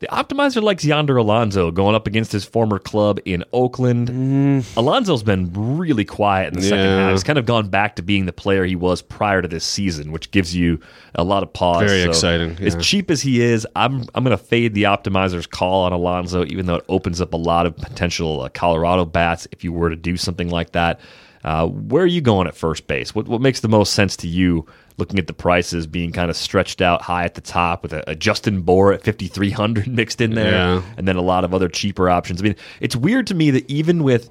The 0.00 0.06
optimizer 0.08 0.62
likes 0.62 0.84
Yonder 0.84 1.16
Alonso 1.16 1.72
going 1.72 1.96
up 1.96 2.06
against 2.06 2.30
his 2.30 2.44
former 2.44 2.78
club 2.78 3.18
in 3.24 3.42
Oakland. 3.52 4.64
Alonso's 4.76 5.24
been 5.24 5.50
really 5.76 6.04
quiet 6.04 6.52
in 6.54 6.60
the 6.60 6.62
second 6.66 6.86
half. 6.86 7.10
He's 7.10 7.24
kind 7.24 7.38
of 7.38 7.46
gone 7.46 7.68
back 7.68 7.96
to 7.96 8.02
being 8.02 8.26
the 8.26 8.32
player 8.32 8.64
he 8.64 8.76
was 8.76 9.02
prior 9.02 9.42
to 9.42 9.48
this 9.48 9.64
season, 9.64 10.12
which 10.12 10.30
gives 10.30 10.54
you 10.54 10.78
a 11.16 11.24
lot 11.24 11.42
of 11.42 11.52
pause. 11.52 11.82
Very 11.90 12.02
exciting, 12.02 12.56
As 12.64 12.76
cheap 12.76 13.10
as 13.10 13.20
he 13.22 13.40
is, 13.42 13.66
I'm 13.74 14.04
I'm 14.14 14.22
going 14.22 14.36
to 14.36 14.42
fade 14.42 14.74
the 14.74 14.84
optimizer's 14.84 15.48
call 15.48 15.84
on 15.84 15.92
Alonso, 15.92 16.44
even 16.44 16.66
though 16.66 16.76
it 16.76 16.84
opens 16.88 17.20
up 17.20 17.34
a 17.34 17.38
lot 17.38 17.66
of 17.66 17.76
potential 17.76 18.42
uh, 18.42 18.48
Colorado 18.50 19.04
bats 19.04 19.48
if 19.50 19.64
you 19.64 19.72
were 19.72 19.90
to 19.90 19.96
do 19.96 20.16
something 20.16 20.48
like 20.48 20.72
that. 20.72 21.00
Uh, 21.44 21.66
where 21.66 22.02
are 22.02 22.06
you 22.06 22.20
going 22.20 22.46
at 22.46 22.54
first 22.54 22.86
base? 22.86 23.14
What 23.14 23.26
what 23.26 23.40
makes 23.40 23.60
the 23.60 23.68
most 23.68 23.94
sense 23.94 24.16
to 24.18 24.28
you? 24.28 24.64
Looking 24.98 25.18
at 25.18 25.26
the 25.28 25.32
prices 25.32 25.86
being 25.86 26.12
kind 26.12 26.28
of 26.30 26.36
stretched 26.36 26.82
out 26.82 27.02
high 27.02 27.24
at 27.24 27.34
the 27.34 27.40
top 27.40 27.82
with 27.82 27.92
a, 27.92 28.02
a 28.10 28.14
Justin 28.14 28.62
Bour 28.62 28.92
at 28.92 29.04
5,300 29.04 29.86
mixed 29.94 30.20
in 30.20 30.34
there, 30.34 30.52
Yeah. 30.52 30.82
and 30.96 31.08
then 31.08 31.16
a 31.16 31.22
lot 31.22 31.44
of 31.44 31.54
other 31.54 31.68
cheaper 31.68 32.10
options. 32.10 32.40
I 32.40 32.44
mean, 32.44 32.56
it's 32.80 32.96
weird 32.96 33.26
to 33.28 33.34
me 33.34 33.50
that 33.52 33.68
even 33.70 34.02
with 34.02 34.28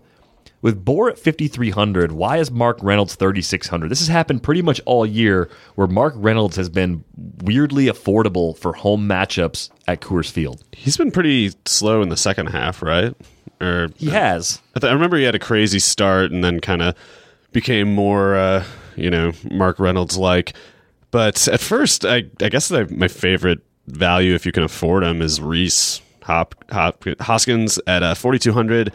with 0.61 0.83
Bour 0.83 1.09
at 1.11 1.19
5,300, 1.19 2.11
why 2.11 2.37
is 2.37 2.49
Mark 2.49 2.79
Reynolds 2.81 3.13
3,600? 3.15 3.89
This 3.89 3.99
has 3.99 4.07
happened 4.07 4.41
pretty 4.41 4.63
much 4.63 4.81
all 4.85 5.05
year 5.05 5.49
where 5.75 5.85
Mark 5.87 6.13
Reynolds 6.17 6.55
has 6.55 6.67
been 6.67 7.03
weirdly 7.43 7.85
affordable 7.85 8.57
for 8.57 8.73
home 8.73 9.07
matchups 9.07 9.69
at 9.87 10.01
Coors 10.01 10.31
Field. 10.31 10.63
He's 10.73 10.97
been 10.97 11.11
pretty 11.11 11.51
slow 11.65 12.01
in 12.01 12.09
the 12.09 12.17
second 12.17 12.47
half, 12.47 12.81
right? 12.81 13.13
Or 13.61 13.89
He 13.97 14.09
has. 14.09 14.59
I, 14.75 14.79
th- 14.79 14.89
I 14.89 14.93
remember 14.93 15.15
he 15.17 15.23
had 15.25 15.35
a 15.35 15.39
crazy 15.39 15.79
start 15.79 16.31
and 16.31 16.43
then 16.43 16.59
kind 16.59 16.81
of 16.81 16.95
became 17.51 17.93
more, 17.93 18.35
uh, 18.35 18.63
you 18.97 19.09
know, 19.09 19.31
Mark 19.49 19.79
Reynolds 19.79 20.17
like. 20.17 20.53
But 21.11 21.47
at 21.47 21.61
first, 21.61 22.05
I, 22.05 22.25
I 22.41 22.49
guess 22.49 22.69
my 22.71 23.07
favorite 23.07 23.59
value, 23.87 24.35
if 24.35 24.45
you 24.45 24.51
can 24.51 24.63
afford 24.63 25.03
him, 25.03 25.21
is 25.21 25.39
Rhys 25.39 26.01
Hop, 26.23 26.55
Hop 26.71 27.03
Hoskins 27.21 27.79
at 27.87 28.03
uh, 28.03 28.13
4,200. 28.13 28.91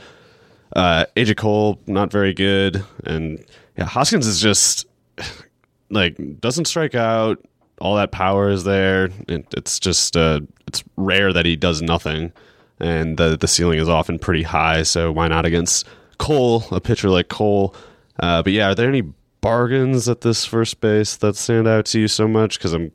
Uh, 0.75 1.05
AJ 1.17 1.37
Cole, 1.37 1.81
not 1.87 2.11
very 2.11 2.35
good. 2.35 2.85
And 3.05 3.45
yeah, 3.77 3.85
Hoskins 3.85 4.27
is 4.27 4.41
just 4.41 4.87
like 5.91 6.41
doesn't 6.41 6.67
strike 6.67 6.95
out. 6.95 7.45
All 7.81 7.97
that 7.97 8.13
power 8.13 8.49
is 8.51 8.65
there. 8.65 9.09
It, 9.29 9.47
it's 9.57 9.81
just 9.81 10.17
uh, 10.17 10.41
it's 10.67 10.85
rare 10.97 11.33
that 11.33 11.47
he 11.47 11.57
does 11.57 11.83
nothing, 11.83 12.33
and 12.79 13.17
the 13.17 13.37
the 13.37 13.49
ceiling 13.49 13.79
is 13.79 13.89
often 13.89 14.19
pretty 14.19 14.45
high. 14.45 14.83
So 14.83 15.11
why 15.11 15.29
not 15.29 15.45
against 15.45 15.87
Cole, 16.19 16.65
a 16.71 16.81
pitcher 16.81 17.11
like 17.11 17.29
Cole? 17.29 17.75
Uh, 18.21 18.43
but 18.43 18.53
yeah, 18.53 18.71
are 18.71 18.75
there 18.75 18.89
any 18.89 19.03
bargains 19.43 20.09
at 20.09 20.23
this 20.23 20.47
first 20.47 20.81
base 20.81 21.17
that 21.17 21.37
stand 21.37 21.69
out 21.69 21.85
to 21.87 22.01
you 22.01 22.09
so 22.09 22.27
much? 22.27 22.59
Because 22.59 22.73
I'm 22.73 22.93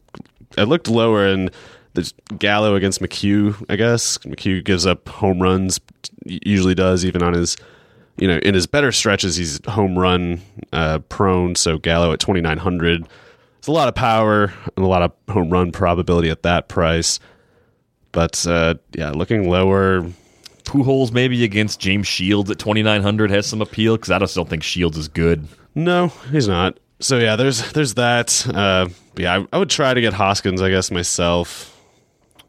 I 0.57 0.63
looked 0.63 0.87
lower 0.87 1.27
and 1.27 1.51
there's 1.93 2.13
Gallo 2.39 2.73
against 2.73 3.01
McHugh. 3.01 3.63
I 3.69 3.75
guess 3.75 4.17
McHugh 4.19 4.63
gives 4.63 4.87
up 4.87 5.07
home 5.07 5.39
runs, 5.39 5.79
usually 6.25 6.73
does 6.73 7.05
even 7.05 7.21
on 7.21 7.33
his 7.33 7.55
you 8.17 8.27
know, 8.27 8.37
in 8.39 8.55
his 8.55 8.67
better 8.67 8.91
stretches, 8.91 9.35
he's 9.35 9.63
home 9.67 9.97
run 9.97 10.41
uh, 10.73 10.99
prone. 10.99 11.55
So 11.55 11.77
Gallo 11.77 12.11
at 12.11 12.19
2,900. 12.19 13.07
It's 13.59 13.67
a 13.67 13.71
lot 13.71 13.87
of 13.87 13.95
power 13.95 14.53
and 14.75 14.85
a 14.85 14.87
lot 14.87 15.03
of 15.03 15.11
home 15.29 15.49
run 15.49 15.71
probability 15.71 16.29
at 16.29 16.43
that 16.43 16.67
price. 16.67 17.19
But 18.11 18.45
uh, 18.47 18.75
yeah, 18.93 19.11
looking 19.11 19.49
lower, 19.49 20.01
Pujols 20.63 21.11
maybe 21.11 21.43
against 21.43 21.79
James 21.79 22.07
Shields 22.07 22.49
at 22.49 22.57
2,900 22.57 23.29
has 23.29 23.45
some 23.45 23.61
appeal 23.61 23.95
because 23.95 24.09
I 24.09 24.19
just 24.19 24.35
don't 24.35 24.49
think 24.49 24.63
Shields 24.63 24.97
is 24.97 25.07
good. 25.07 25.47
No, 25.77 26.07
he's 26.31 26.47
not. 26.47 26.79
So 26.99 27.19
yeah, 27.19 27.35
there's 27.35 27.71
there's 27.73 27.93
that. 27.93 28.45
Uh, 28.47 28.89
yeah, 29.15 29.37
I, 29.37 29.47
I 29.53 29.59
would 29.59 29.69
try 29.69 29.93
to 29.93 30.01
get 30.01 30.13
Hoskins, 30.13 30.61
I 30.61 30.69
guess 30.69 30.89
myself. 30.89 31.73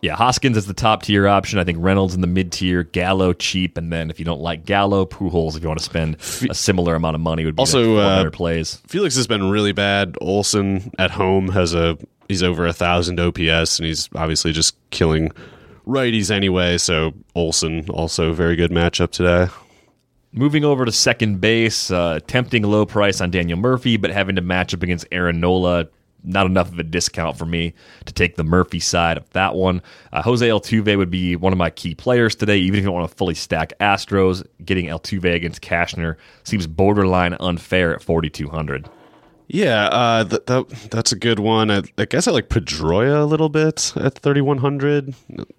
Yeah, 0.01 0.15
Hoskins 0.15 0.57
is 0.57 0.67
the 0.67 0.75
top 0.75 1.03
tier 1.03 1.29
option. 1.29 1.59
I 1.59 1.65
think 1.65 1.79
Reynolds 1.81 2.15
in 2.15 2.21
the 2.21 2.27
mid 2.27 2.53
tier, 2.53 2.85
Gallo 2.85 3.33
cheap, 3.33 3.77
and 3.77 3.93
then 3.93 4.11
if 4.11 4.19
you 4.19 4.25
don't 4.25 4.41
like 4.41 4.65
Gallo, 4.65 5.05
Pujols 5.05 5.57
if 5.57 5.63
you 5.63 5.69
want 5.69 5.81
to 5.81 5.85
spend 5.85 6.15
a 6.49 6.55
similar 6.55 6.95
amount 6.95 7.17
of 7.17 7.21
money 7.21 7.45
would 7.45 7.57
be 7.57 7.61
Also, 7.61 7.97
uh, 7.97 8.19
better 8.19 8.31
plays. 8.31 8.81
Felix 8.87 9.17
has 9.17 9.27
been 9.27 9.51
really 9.51 9.73
bad. 9.73 10.17
Olson 10.21 10.91
at 10.99 11.11
home 11.11 11.49
has 11.49 11.75
a 11.75 11.99
he's 12.29 12.43
over 12.43 12.67
a 12.67 12.73
thousand 12.73 13.21
OPS, 13.21 13.79
and 13.79 13.87
he's 13.87 14.09
obviously 14.15 14.53
just 14.53 14.77
killing 14.91 15.33
righties 15.87 16.31
anyway. 16.31 16.79
So 16.79 17.13
Olson 17.35 17.91
also 17.91 18.31
a 18.31 18.35
very 18.35 18.57
good 18.57 18.71
matchup 18.71 19.11
today. 19.11 19.53
Moving 20.33 20.63
over 20.65 20.85
to 20.85 20.93
second 20.93 21.41
base, 21.41 21.91
uh, 21.91 22.21
tempting 22.27 22.63
low 22.63 22.85
price 22.85 23.21
on 23.21 23.31
Daniel 23.31 23.59
Murphy, 23.59 23.97
but 23.97 24.11
having 24.11 24.37
to 24.37 24.43
match 24.43 24.75
up 24.75 24.83
against 24.83 25.07
Aaron 25.11 25.41
Nola. 25.41 25.89
not 26.25 26.47
enough 26.47 26.71
of 26.71 26.79
a 26.79 26.83
discount 26.83 27.39
for 27.39 27.47
me 27.47 27.73
to 28.05 28.13
take 28.13 28.35
the 28.37 28.45
Murphy 28.45 28.81
side 28.81 29.17
of 29.17 29.31
that 29.31 29.55
one. 29.55 29.81
Uh, 30.13 30.21
Jose 30.21 30.47
Altuve 30.47 30.97
would 30.99 31.11
be 31.11 31.37
one 31.37 31.53
of 31.53 31.59
my 31.59 31.71
key 31.71 31.95
players 31.95 32.35
today, 32.35 32.59
even 32.59 32.75
if 32.79 32.83
you 32.83 32.87
don't 32.87 32.95
want 32.95 33.09
to 33.09 33.17
fully 33.17 33.35
stack 33.35 33.73
Astros. 33.79 34.45
Getting 34.65 34.87
Altuve 34.87 35.33
against 35.33 35.63
Cashner 35.63 36.17
seems 36.43 36.67
borderline 36.67 37.37
unfair 37.41 37.95
at 37.95 38.03
4,200. 38.03 38.91
Yeah, 39.49 39.87
uh, 39.87 40.25
th- 40.25 40.45
that 40.45 40.69
that's 40.91 41.11
a 41.11 41.17
good 41.17 41.39
one. 41.39 41.71
I, 41.71 41.83
I, 41.97 42.05
guess 42.05 42.29
I 42.29 42.33
like 42.33 42.51
Pedroia 42.51 43.23
a 43.23 43.25
little 43.25 43.49
bit 43.49 43.95
at 43.97 44.15
thirty 44.15 44.43
one 44.43 44.59
hundred. 44.59 45.15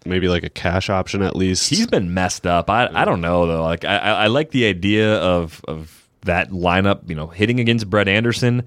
Maybe 0.05 0.29
like 0.29 0.43
a 0.43 0.49
cash 0.49 0.91
option 0.91 1.23
at 1.23 1.35
least. 1.35 1.69
He's 1.69 1.87
been 1.87 2.13
messed 2.13 2.45
up. 2.45 2.69
I 2.69 2.87
I 2.93 3.03
don't 3.03 3.19
know 3.19 3.47
though. 3.47 3.63
Like 3.63 3.85
I, 3.85 3.97
I 3.97 4.27
like 4.27 4.51
the 4.51 4.67
idea 4.67 5.15
of 5.17 5.61
of 5.67 6.07
that 6.21 6.51
lineup. 6.51 7.09
You 7.09 7.15
know, 7.15 7.27
hitting 7.27 7.59
against 7.59 7.89
Brett 7.89 8.07
Anderson. 8.07 8.63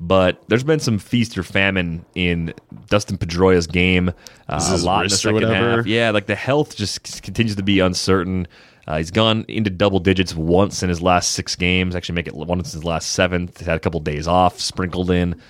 But 0.00 0.42
there's 0.48 0.64
been 0.64 0.80
some 0.80 0.98
feast 0.98 1.38
or 1.38 1.44
famine 1.44 2.04
in 2.16 2.52
Dustin 2.88 3.16
Pedroia's 3.16 3.68
game. 3.68 4.08
Uh, 4.48 4.76
a 4.76 4.76
lot 4.78 5.04
in 5.04 5.08
the 5.08 5.16
second 5.16 5.44
half. 5.44 5.86
Yeah, 5.86 6.10
like 6.10 6.26
the 6.26 6.34
health 6.34 6.74
just 6.74 7.22
continues 7.22 7.54
to 7.56 7.62
be 7.62 7.78
uncertain. 7.78 8.48
Uh, 8.86 8.98
he's 8.98 9.10
gone 9.10 9.44
into 9.48 9.70
double 9.70 9.98
digits 9.98 10.34
once 10.34 10.82
in 10.82 10.88
his 10.88 11.00
last 11.00 11.32
six 11.32 11.56
games. 11.56 11.96
Actually, 11.96 12.16
make 12.16 12.26
it 12.26 12.34
once 12.34 12.74
in 12.74 12.78
his 12.78 12.84
last 12.84 13.10
seven. 13.12 13.50
He's 13.56 13.66
had 13.66 13.76
a 13.76 13.80
couple 13.80 14.00
days 14.00 14.28
off 14.28 14.60
sprinkled 14.60 15.10
in. 15.10 15.40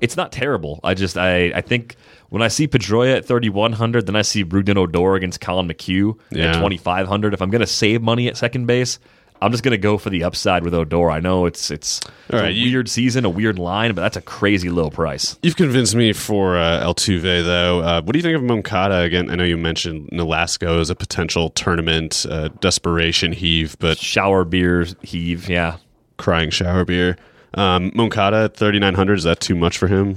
It's 0.00 0.16
not 0.16 0.32
terrible. 0.32 0.80
I 0.82 0.94
just 0.94 1.16
I 1.16 1.52
I 1.52 1.60
think 1.60 1.96
when 2.30 2.42
I 2.42 2.48
see 2.48 2.66
Pedroia 2.66 3.18
at 3.18 3.26
thirty 3.26 3.48
one 3.48 3.72
hundred, 3.72 4.06
then 4.06 4.16
I 4.16 4.22
see 4.22 4.44
Rougned 4.44 4.76
Odor 4.76 5.14
against 5.14 5.40
Collin 5.40 5.68
McHugh 5.68 6.18
yeah. 6.30 6.52
at 6.52 6.60
twenty 6.60 6.78
five 6.78 7.06
hundred. 7.06 7.34
If 7.34 7.42
I'm 7.42 7.50
going 7.50 7.60
to 7.60 7.66
save 7.66 8.02
money 8.02 8.26
at 8.26 8.36
second 8.36 8.66
base, 8.66 8.98
I'm 9.42 9.52
just 9.52 9.62
going 9.62 9.72
to 9.72 9.78
go 9.78 9.96
for 9.96 10.10
the 10.10 10.24
upside 10.24 10.64
with 10.64 10.74
Odor. 10.74 11.10
I 11.10 11.20
know 11.20 11.46
it's 11.46 11.70
it's, 11.70 12.00
it's 12.28 12.42
a 12.42 12.50
you, 12.50 12.70
weird 12.70 12.88
season, 12.88 13.24
a 13.24 13.30
weird 13.30 13.58
line, 13.58 13.94
but 13.94 14.02
that's 14.02 14.16
a 14.16 14.20
crazy 14.20 14.68
low 14.68 14.90
price. 14.90 15.38
You've 15.42 15.56
convinced 15.56 15.94
me 15.94 16.12
for 16.12 16.58
uh, 16.58 16.84
Altuve, 16.84 17.22
though. 17.22 17.80
Uh, 17.80 18.02
what 18.02 18.12
do 18.12 18.18
you 18.18 18.22
think 18.22 18.36
of 18.36 18.42
Moncada? 18.42 19.00
Again, 19.00 19.30
I 19.30 19.36
know 19.36 19.44
you 19.44 19.56
mentioned 19.56 20.10
Nolasco 20.10 20.80
as 20.80 20.90
a 20.90 20.94
potential 20.94 21.50
tournament 21.50 22.26
uh, 22.28 22.48
desperation 22.60 23.32
heave, 23.32 23.76
but 23.78 23.98
shower 23.98 24.44
beer 24.44 24.86
heave, 25.02 25.48
yeah, 25.48 25.78
crying 26.18 26.50
shower 26.50 26.84
beer. 26.84 27.16
Um, 27.54 27.90
Moncada 27.94 28.44
at 28.44 28.56
3,900 28.56 29.14
is 29.14 29.24
that 29.24 29.40
too 29.40 29.54
much 29.54 29.78
for 29.78 29.88
him? 29.88 30.16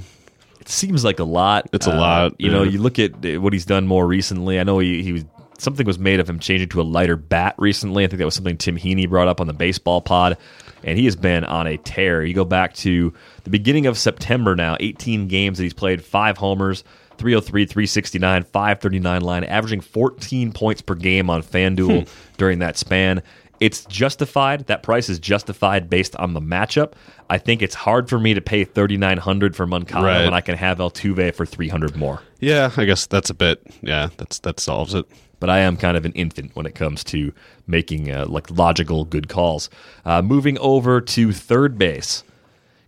It 0.60 0.68
seems 0.68 1.04
like 1.04 1.18
a 1.18 1.24
lot. 1.24 1.68
It's 1.72 1.86
a 1.86 1.94
lot. 1.94 2.32
Uh, 2.32 2.34
you 2.38 2.50
yeah. 2.50 2.56
know, 2.56 2.62
you 2.62 2.78
look 2.78 2.98
at 2.98 3.12
what 3.38 3.52
he's 3.52 3.66
done 3.66 3.86
more 3.86 4.06
recently. 4.06 4.58
I 4.58 4.62
know 4.62 4.78
he, 4.78 5.02
he 5.02 5.12
was 5.12 5.24
something 5.58 5.86
was 5.86 5.98
made 5.98 6.20
of 6.20 6.28
him 6.28 6.38
changing 6.38 6.68
to 6.70 6.80
a 6.80 6.82
lighter 6.82 7.16
bat 7.16 7.54
recently. 7.58 8.04
I 8.04 8.06
think 8.06 8.18
that 8.18 8.24
was 8.24 8.34
something 8.34 8.56
Tim 8.56 8.76
Heaney 8.76 9.08
brought 9.08 9.28
up 9.28 9.40
on 9.40 9.46
the 9.46 9.52
baseball 9.52 10.00
pod, 10.00 10.36
and 10.82 10.98
he 10.98 11.04
has 11.04 11.16
been 11.16 11.44
on 11.44 11.66
a 11.66 11.76
tear. 11.78 12.24
You 12.24 12.34
go 12.34 12.44
back 12.44 12.74
to 12.76 13.12
the 13.44 13.50
beginning 13.50 13.86
of 13.86 13.98
September 13.98 14.56
now, 14.56 14.76
18 14.80 15.28
games 15.28 15.58
that 15.58 15.64
he's 15.64 15.74
played, 15.74 16.02
five 16.02 16.38
homers. 16.38 16.84
303, 17.16 17.66
369, 17.66 18.42
539 18.42 19.20
line, 19.22 19.44
averaging 19.44 19.80
14 19.80 20.50
points 20.50 20.82
per 20.82 20.96
game 20.96 21.30
on 21.30 21.44
FanDuel 21.44 22.08
hmm. 22.08 22.34
during 22.38 22.58
that 22.58 22.76
span. 22.76 23.22
It's 23.60 23.84
justified. 23.84 24.66
That 24.66 24.82
price 24.82 25.08
is 25.08 25.20
justified 25.20 25.88
based 25.88 26.16
on 26.16 26.34
the 26.34 26.40
matchup. 26.40 26.94
I 27.30 27.38
think 27.38 27.62
it's 27.62 27.74
hard 27.74 28.08
for 28.08 28.18
me 28.18 28.34
to 28.34 28.40
pay 28.40 28.64
3900 28.64 29.54
for 29.54 29.64
Moncada 29.64 30.04
right. 30.04 30.24
when 30.24 30.34
I 30.34 30.40
can 30.40 30.56
have 30.56 30.78
Altuve 30.78 31.34
for 31.34 31.46
300 31.46 31.94
more. 31.94 32.20
Yeah, 32.40 32.72
I 32.76 32.84
guess 32.84 33.06
that's 33.06 33.30
a 33.30 33.34
bit. 33.34 33.64
Yeah, 33.80 34.08
that's 34.16 34.40
that 34.40 34.58
solves 34.58 34.94
it 34.94 35.06
but 35.44 35.50
I 35.50 35.58
am 35.58 35.76
kind 35.76 35.94
of 35.94 36.06
an 36.06 36.12
infant 36.12 36.56
when 36.56 36.64
it 36.64 36.74
comes 36.74 37.04
to 37.04 37.30
making 37.66 38.10
uh, 38.10 38.24
like 38.26 38.50
logical 38.50 39.04
good 39.04 39.28
calls. 39.28 39.68
Uh, 40.02 40.22
moving 40.22 40.56
over 40.56 41.02
to 41.02 41.32
third 41.34 41.76
base. 41.76 42.24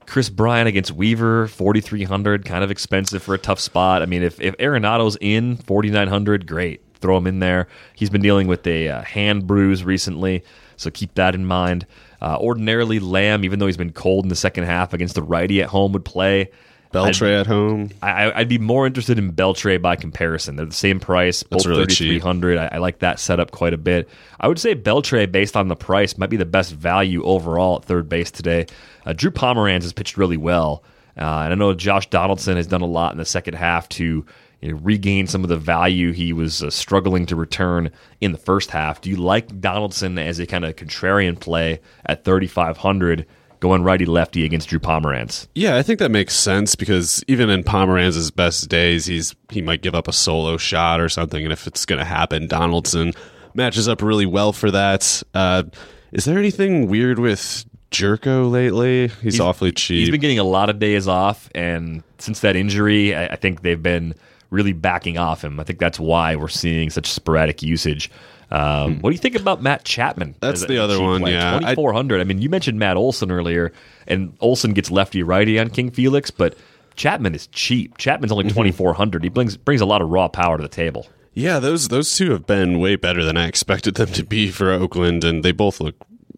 Kris 0.06 0.30
Bryant 0.30 0.66
against 0.66 0.90
Weaver, 0.90 1.48
4,300, 1.48 2.46
kind 2.46 2.64
of 2.64 2.70
expensive 2.70 3.22
for 3.22 3.34
a 3.34 3.38
tough 3.38 3.60
spot. 3.60 4.00
I 4.00 4.06
mean, 4.06 4.22
if, 4.22 4.40
if 4.40 4.54
Arenado's 4.58 5.18
in, 5.20 5.58
4,900, 5.58 6.46
great. 6.46 6.80
Throw 6.94 7.18
him 7.18 7.26
in 7.26 7.40
there. 7.40 7.68
He's 7.94 8.08
been 8.08 8.22
dealing 8.22 8.46
with 8.46 8.66
a 8.66 8.88
uh, 8.88 9.02
hand 9.02 9.46
bruise 9.46 9.84
recently, 9.84 10.42
so 10.78 10.90
keep 10.90 11.12
that 11.16 11.34
in 11.34 11.44
mind. 11.44 11.86
Uh, 12.22 12.38
ordinarily, 12.40 13.00
Lamb, 13.00 13.44
even 13.44 13.58
though 13.58 13.66
he's 13.66 13.76
been 13.76 13.92
cold 13.92 14.24
in 14.24 14.30
the 14.30 14.34
second 14.34 14.64
half 14.64 14.94
against 14.94 15.14
the 15.14 15.22
righty 15.22 15.60
at 15.60 15.68
home, 15.68 15.92
would 15.92 16.06
play. 16.06 16.48
Beltre 16.96 17.34
I'd, 17.34 17.40
at 17.40 17.46
home. 17.46 17.90
I, 18.02 18.32
would 18.38 18.48
be 18.48 18.58
more 18.58 18.86
interested 18.86 19.18
in 19.18 19.32
Beltre 19.32 19.80
by 19.80 19.96
comparison. 19.96 20.56
They're 20.56 20.66
the 20.66 20.72
same 20.72 21.00
price, 21.00 21.42
both 21.42 21.66
really 21.66 21.82
thirty 21.82 21.94
three 21.94 22.18
hundred. 22.18 22.58
I, 22.58 22.68
I, 22.72 22.78
like 22.78 23.00
that 23.00 23.20
setup 23.20 23.50
quite 23.50 23.74
a 23.74 23.78
bit. 23.78 24.08
I 24.40 24.48
would 24.48 24.58
say 24.58 24.74
Beltre, 24.74 25.30
based 25.30 25.56
on 25.56 25.68
the 25.68 25.76
price, 25.76 26.18
might 26.18 26.30
be 26.30 26.36
the 26.36 26.46
best 26.46 26.72
value 26.72 27.22
overall 27.24 27.76
at 27.76 27.84
third 27.84 28.08
base 28.08 28.30
today. 28.30 28.66
Uh, 29.04 29.12
Drew 29.12 29.30
Pomeranz 29.30 29.82
has 29.82 29.92
pitched 29.92 30.16
really 30.16 30.36
well, 30.36 30.82
uh, 31.16 31.20
and 31.20 31.52
I 31.52 31.54
know 31.54 31.72
Josh 31.74 32.08
Donaldson 32.08 32.56
has 32.56 32.66
done 32.66 32.82
a 32.82 32.86
lot 32.86 33.12
in 33.12 33.18
the 33.18 33.24
second 33.24 33.54
half 33.54 33.88
to 33.90 34.24
you 34.60 34.72
know, 34.72 34.78
regain 34.82 35.26
some 35.26 35.42
of 35.42 35.48
the 35.48 35.58
value 35.58 36.12
he 36.12 36.32
was 36.32 36.62
uh, 36.62 36.70
struggling 36.70 37.26
to 37.26 37.36
return 37.36 37.90
in 38.20 38.32
the 38.32 38.38
first 38.38 38.70
half. 38.70 39.00
Do 39.00 39.10
you 39.10 39.16
like 39.16 39.60
Donaldson 39.60 40.18
as 40.18 40.38
a 40.38 40.46
kind 40.46 40.64
of 40.64 40.76
contrarian 40.76 41.38
play 41.38 41.80
at 42.04 42.24
thirty 42.24 42.46
five 42.46 42.78
hundred? 42.78 43.26
Going 43.60 43.82
righty 43.82 44.04
lefty 44.04 44.44
against 44.44 44.68
Drew 44.68 44.78
Pomeranz. 44.78 45.48
Yeah, 45.54 45.76
I 45.76 45.82
think 45.82 45.98
that 45.98 46.10
makes 46.10 46.34
sense 46.34 46.74
because 46.74 47.24
even 47.26 47.48
in 47.48 47.64
Pomeranz's 47.64 48.30
best 48.30 48.68
days, 48.68 49.06
he's 49.06 49.34
he 49.50 49.62
might 49.62 49.82
give 49.82 49.94
up 49.94 50.08
a 50.08 50.12
solo 50.12 50.56
shot 50.56 51.00
or 51.00 51.08
something, 51.08 51.42
and 51.42 51.52
if 51.52 51.66
it's 51.66 51.86
going 51.86 51.98
to 51.98 52.04
happen, 52.04 52.46
Donaldson 52.46 53.12
matches 53.54 53.88
up 53.88 54.02
really 54.02 54.26
well 54.26 54.52
for 54.52 54.70
that. 54.70 55.22
Uh, 55.32 55.64
is 56.12 56.26
there 56.26 56.38
anything 56.38 56.88
weird 56.88 57.18
with 57.18 57.64
Gyorko 57.90 58.50
lately? 58.50 59.08
He's, 59.08 59.22
he's, 59.22 59.40
awfully 59.40 59.72
cheap. 59.72 60.00
He's 60.00 60.10
been 60.10 60.20
getting 60.20 60.38
a 60.38 60.44
lot 60.44 60.68
of 60.68 60.78
days 60.78 61.08
off, 61.08 61.48
and 61.54 62.02
since 62.18 62.40
that 62.40 62.56
injury, 62.56 63.14
I, 63.14 63.28
I 63.28 63.36
think 63.36 63.62
they've 63.62 63.82
been 63.82 64.14
really 64.50 64.72
backing 64.72 65.18
off 65.18 65.42
him. 65.42 65.58
I 65.58 65.64
think 65.64 65.78
that's 65.78 65.98
why 65.98 66.36
we're 66.36 66.48
seeing 66.48 66.90
such 66.90 67.10
sporadic 67.10 67.62
usage. 67.62 68.10
Um, 68.50 68.94
hmm. 68.94 69.00
what 69.00 69.10
do 69.10 69.14
you 69.14 69.20
think 69.20 69.36
about 69.36 69.62
Matt 69.62 69.84
Chapman? 69.84 70.36
That's 70.40 70.64
the 70.64 70.78
other 70.78 71.00
one. 71.00 71.26
Yeah, 71.26 71.58
twenty 71.58 71.74
four 71.74 71.92
hundred. 71.92 72.20
I 72.20 72.24
mean, 72.24 72.40
you 72.40 72.48
mentioned 72.48 72.78
Matt 72.78 72.96
Olson 72.96 73.30
earlier, 73.30 73.72
and 74.06 74.36
Olson 74.40 74.72
gets 74.72 74.90
lefty 74.90 75.22
righty 75.22 75.58
on 75.58 75.70
King 75.70 75.90
Felix, 75.90 76.30
but 76.30 76.56
Chapman 76.94 77.34
is 77.34 77.46
cheap. 77.48 77.98
Chapman's 77.98 78.32
only 78.32 78.44
mm-hmm. 78.44 78.54
twenty 78.54 78.72
four 78.72 78.94
hundred. 78.94 79.24
He 79.24 79.28
brings 79.28 79.56
brings 79.56 79.80
a 79.80 79.86
lot 79.86 80.00
of 80.00 80.10
raw 80.10 80.28
power 80.28 80.56
to 80.56 80.62
the 80.62 80.68
table. 80.68 81.06
Yeah, 81.34 81.58
those 81.58 81.88
those 81.88 82.16
two 82.16 82.30
have 82.30 82.46
been 82.46 82.80
way 82.80 82.96
better 82.96 83.24
than 83.24 83.36
I 83.36 83.46
expected 83.46 83.96
them 83.96 84.08
to 84.12 84.22
be 84.22 84.50
for 84.50 84.70
Oakland, 84.70 85.24
and 85.24 85.44
they 85.44 85.52
both 85.52 85.80
look, 85.80 85.94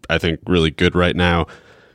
I 0.09 0.17
think, 0.17 0.41
really 0.45 0.71
good 0.71 0.95
right 0.95 1.15
now. 1.15 1.47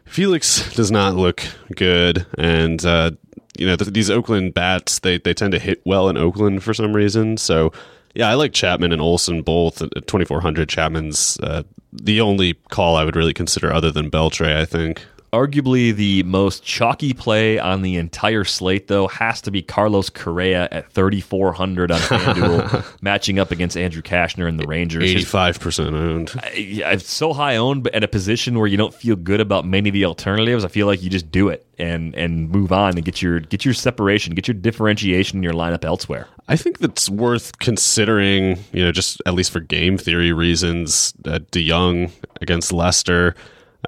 Felix 0.07 0.75
does 0.75 0.91
not 0.91 1.15
look 1.15 1.43
good, 1.77 2.25
and 2.39 2.85
uh, 2.85 3.11
you 3.59 3.67
know 3.67 3.77
th- 3.77 3.93
these 3.93 4.11
Oakland 4.11 4.55
bats 4.55 5.01
they 5.01 5.19
they 5.19 5.35
tend 5.35 5.53
to 5.53 5.59
hit 5.59 5.83
well 5.85 6.09
in 6.09 6.17
Oakland 6.17 6.63
for 6.63 6.73
some 6.73 6.95
reason. 6.95 7.37
So 7.37 7.73
yeah, 8.15 8.29
I 8.29 8.35
like 8.35 8.53
Chapman 8.53 8.93
and 8.93 9.03
Olson 9.03 9.43
both. 9.43 9.83
At 9.83 10.07
2400, 10.07 10.69
Chapman's 10.69 11.39
uh, 11.41 11.65
the 11.93 12.21
only 12.21 12.55
call 12.71 12.97
I 12.97 13.05
would 13.05 13.17
really 13.17 13.35
consider 13.35 13.73
other 13.73 13.91
than 13.91 14.11
Beltre, 14.11 14.57
I 14.57 14.65
think. 14.65 15.05
Arguably 15.33 15.93
the 15.93 16.23
most 16.23 16.63
chalky 16.63 17.13
play 17.13 17.59
on 17.59 17.83
the 17.83 17.97
entire 17.97 18.45
slate, 18.45 18.87
though, 18.87 19.09
has 19.09 19.41
to 19.41 19.51
be 19.51 19.63
Carlos 19.63 20.09
Correa 20.09 20.69
at 20.71 20.93
3,400 20.93 21.91
on 21.91 21.99
FanDuel, 21.99 22.85
matching 23.03 23.41
up 23.41 23.51
against 23.51 23.77
Andrew 23.77 24.01
Cashner 24.01 24.47
and 24.49 24.61
the 24.61 24.67
Rangers. 24.69 25.03
85% 25.03 25.93
owned. 25.93 26.33
It's 26.53 27.11
so 27.11 27.33
high 27.33 27.57
owned, 27.57 27.83
but 27.83 27.95
at 27.97 28.05
a 28.05 28.09
position 28.09 28.57
where 28.61 28.69
you 28.69 28.77
don't 28.77 28.95
feel 28.95 29.17
good 29.17 29.41
about 29.41 29.67
many 29.67 29.89
of 29.89 29.93
the 29.93 30.05
alternatives, 30.05 30.65
I 30.65 30.69
feel 30.69 30.87
like 30.87 31.03
you 31.03 31.11
just 31.11 31.33
do 31.33 31.49
it 31.49 31.67
and 31.79 32.15
and 32.15 32.49
move 32.51 32.71
on 32.71 32.95
and 32.95 33.05
get 33.05 33.21
your 33.21 33.41
get 33.41 33.65
your 33.65 33.75
separation, 33.75 34.37
get 34.37 34.47
your 34.47 34.55
differentiation 34.55 35.39
in 35.39 35.43
your 35.43 35.53
lineup 35.53 35.85
elsewhere. 35.85 36.29
I 36.47 36.57
think 36.57 36.79
that's 36.79 37.09
worth 37.09 37.59
considering, 37.59 38.59
you 38.73 38.85
know, 38.85 38.93
just 38.93 39.23
at 39.25 39.35
least 39.35 39.51
for 39.51 39.61
game 39.61 39.97
theory 39.97 40.33
reasons. 40.33 41.15
Uh, 41.25 41.39
DeJong 41.51 42.11
against 42.41 42.73
Lester 42.73 43.35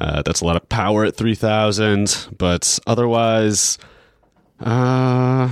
uh, 0.00 0.22
that's 0.22 0.40
a 0.40 0.44
lot 0.44 0.56
of 0.56 0.68
power 0.68 1.04
at 1.04 1.16
3,000, 1.16 2.28
but 2.36 2.78
otherwise, 2.86 3.78
uh, 4.60 5.50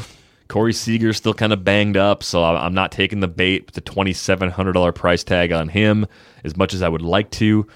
Corey 0.48 0.72
Seager's 0.72 1.16
still 1.16 1.34
kind 1.34 1.52
of 1.52 1.64
banged 1.64 1.96
up, 1.96 2.22
so 2.22 2.44
I'm 2.44 2.74
not 2.74 2.92
taking 2.92 3.20
the 3.20 3.28
bait 3.28 3.66
with 3.66 3.74
the 3.74 3.80
$2,700 3.80 4.94
price 4.94 5.24
tag 5.24 5.52
on 5.52 5.68
him 5.68 6.06
as 6.44 6.56
much 6.56 6.74
as 6.74 6.82
I 6.82 6.88
would 6.88 7.02
like 7.02 7.30
to. 7.32 7.66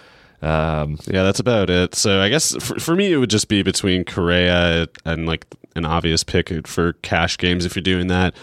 Um, 0.42 0.98
yeah, 1.06 1.22
that's 1.22 1.40
about 1.40 1.70
it. 1.70 1.94
So 1.94 2.20
I 2.20 2.28
guess 2.28 2.54
for, 2.62 2.78
for 2.78 2.94
me, 2.94 3.12
it 3.12 3.16
would 3.16 3.30
just 3.30 3.48
be 3.48 3.62
between 3.62 4.04
Correa 4.04 4.88
and 5.04 5.26
like 5.26 5.46
an 5.74 5.84
obvious 5.84 6.22
pick 6.22 6.66
for 6.66 6.92
cash 6.94 7.38
games 7.38 7.64
if 7.64 7.74
you're 7.74 7.82
doing 7.82 8.08
that. 8.08 8.34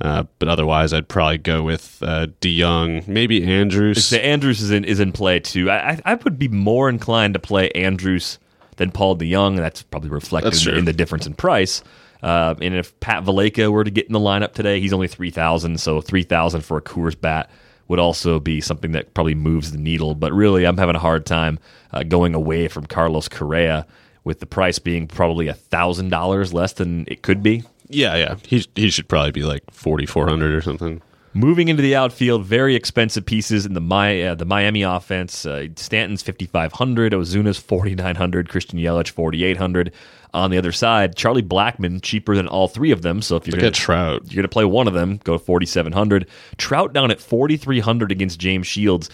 Uh, 0.00 0.24
but 0.38 0.48
otherwise, 0.48 0.92
I'd 0.92 1.08
probably 1.08 1.38
go 1.38 1.62
with 1.62 2.02
uh, 2.02 2.26
DeJong, 2.40 3.06
maybe 3.06 3.44
Andrus. 3.44 4.10
The 4.10 4.24
Andrus 4.24 4.60
is 4.60 4.70
in 4.70 4.84
is 4.84 4.98
in 5.00 5.12
play 5.12 5.38
too. 5.38 5.70
I, 5.70 6.00
I 6.04 6.14
would 6.14 6.38
be 6.38 6.48
more 6.48 6.88
inclined 6.88 7.34
to 7.34 7.40
play 7.40 7.70
Andrus 7.70 8.38
than 8.76 8.90
Paul 8.90 9.16
DeJong. 9.16 9.56
That's 9.56 9.82
probably 9.82 10.10
reflected 10.10 10.52
That's 10.52 10.66
in, 10.66 10.78
in, 10.78 10.84
the 10.84 10.92
difference 10.92 11.26
in 11.26 11.34
price. 11.34 11.82
Uh, 12.22 12.54
and 12.60 12.74
if 12.74 12.98
Pat 13.00 13.22
Valaika 13.24 13.70
were 13.70 13.84
to 13.84 13.90
get 13.90 14.06
in 14.06 14.12
the 14.12 14.18
lineup 14.18 14.52
today, 14.52 14.80
he's 14.80 14.92
only 14.92 15.08
three 15.08 15.30
thousand, 15.30 15.78
so 15.78 16.00
three 16.00 16.24
thousand 16.24 16.62
for 16.62 16.76
a 16.76 16.82
Coors 16.82 17.18
bat 17.18 17.48
would 17.86 17.98
also 17.98 18.40
be 18.40 18.60
something 18.60 18.92
that 18.92 19.14
probably 19.14 19.34
moves 19.34 19.70
the 19.70 19.78
needle. 19.78 20.14
But 20.14 20.32
really, 20.32 20.66
I'm 20.66 20.78
having 20.78 20.96
a 20.96 21.00
hard 21.00 21.24
time 21.24 21.58
uh, 21.92 22.02
going 22.02 22.34
away 22.34 22.66
from 22.66 22.86
Carlos 22.86 23.28
Correa 23.28 23.86
with 24.24 24.40
the 24.40 24.46
price 24.46 24.78
being 24.78 25.06
probably 25.06 25.48
a 25.48 25.54
thousand 25.54 26.08
dollars 26.08 26.52
less 26.52 26.72
than 26.72 27.04
it 27.06 27.22
could 27.22 27.42
be. 27.42 27.62
Yeah, 27.88 28.16
yeah. 28.16 28.36
He 28.46 28.66
he 28.74 28.90
should 28.90 29.08
probably 29.08 29.32
be 29.32 29.42
like 29.42 29.62
forty 29.70 30.06
four 30.06 30.28
hundred 30.28 30.54
or 30.54 30.60
something. 30.62 31.02
Moving 31.36 31.66
into 31.66 31.82
the 31.82 31.96
outfield, 31.96 32.44
very 32.44 32.76
expensive 32.76 33.26
pieces 33.26 33.66
in 33.66 33.74
the 33.74 33.80
Mi- 33.80 34.22
uh, 34.22 34.36
the 34.36 34.44
Miami 34.44 34.82
offense. 34.82 35.44
Uh, 35.44 35.66
Stanton's 35.74 36.22
5,500, 36.22 37.12
Ozuna's 37.12 37.58
4,900, 37.58 38.48
Christian 38.48 38.78
Yelich 38.78 39.10
4,800. 39.10 39.92
On 40.32 40.52
the 40.52 40.58
other 40.58 40.70
side, 40.70 41.16
Charlie 41.16 41.42
Blackmon 41.42 42.00
cheaper 42.00 42.36
than 42.36 42.46
all 42.46 42.68
three 42.68 42.92
of 42.92 43.02
them. 43.02 43.20
So 43.20 43.34
if 43.34 43.48
you're 43.48 43.52
Look 43.54 43.60
going 43.62 43.68
at 43.72 43.74
Trout. 43.74 44.22
you're 44.26 44.36
going 44.36 44.42
to 44.44 44.48
play 44.48 44.64
one 44.64 44.86
of 44.86 44.94
them, 44.94 45.18
go 45.24 45.36
4,700. 45.36 46.28
Trout 46.56 46.92
down 46.92 47.10
at 47.10 47.20
4,300 47.20 48.12
against 48.12 48.38
James 48.38 48.68
Shields. 48.68 49.10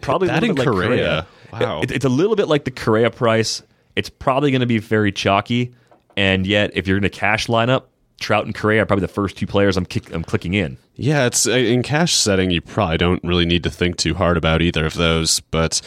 Probably 0.00 0.26
That 0.26 0.40
bit 0.40 0.50
and 0.50 0.58
like 0.58 0.66
Correa. 0.66 1.26
Wow. 1.52 1.82
It- 1.82 1.92
it's 1.92 2.04
a 2.04 2.08
little 2.08 2.34
bit 2.34 2.48
like 2.48 2.64
the 2.64 2.72
Correa 2.72 3.10
price. 3.10 3.62
It's 3.94 4.10
probably 4.10 4.50
going 4.50 4.62
to 4.62 4.66
be 4.66 4.78
very 4.78 5.12
chalky. 5.12 5.74
And 6.16 6.44
yet, 6.44 6.72
if 6.74 6.88
you're 6.88 6.98
in 6.98 7.04
a 7.04 7.08
cash 7.10 7.46
lineup, 7.46 7.84
Trout 8.22 8.46
and 8.46 8.54
Correa 8.54 8.82
are 8.82 8.86
probably 8.86 9.02
the 9.02 9.12
first 9.12 9.36
two 9.36 9.46
players 9.46 9.76
I'm, 9.76 9.84
kick, 9.86 10.12
I'm 10.12 10.24
clicking 10.24 10.54
in. 10.54 10.78
Yeah, 10.94 11.26
it's 11.26 11.46
uh, 11.46 11.52
in 11.52 11.82
cash 11.82 12.14
setting. 12.14 12.50
You 12.50 12.60
probably 12.60 12.98
don't 12.98 13.22
really 13.24 13.46
need 13.46 13.64
to 13.64 13.70
think 13.70 13.96
too 13.96 14.14
hard 14.14 14.36
about 14.36 14.62
either 14.62 14.86
of 14.86 14.94
those. 14.94 15.40
But 15.40 15.80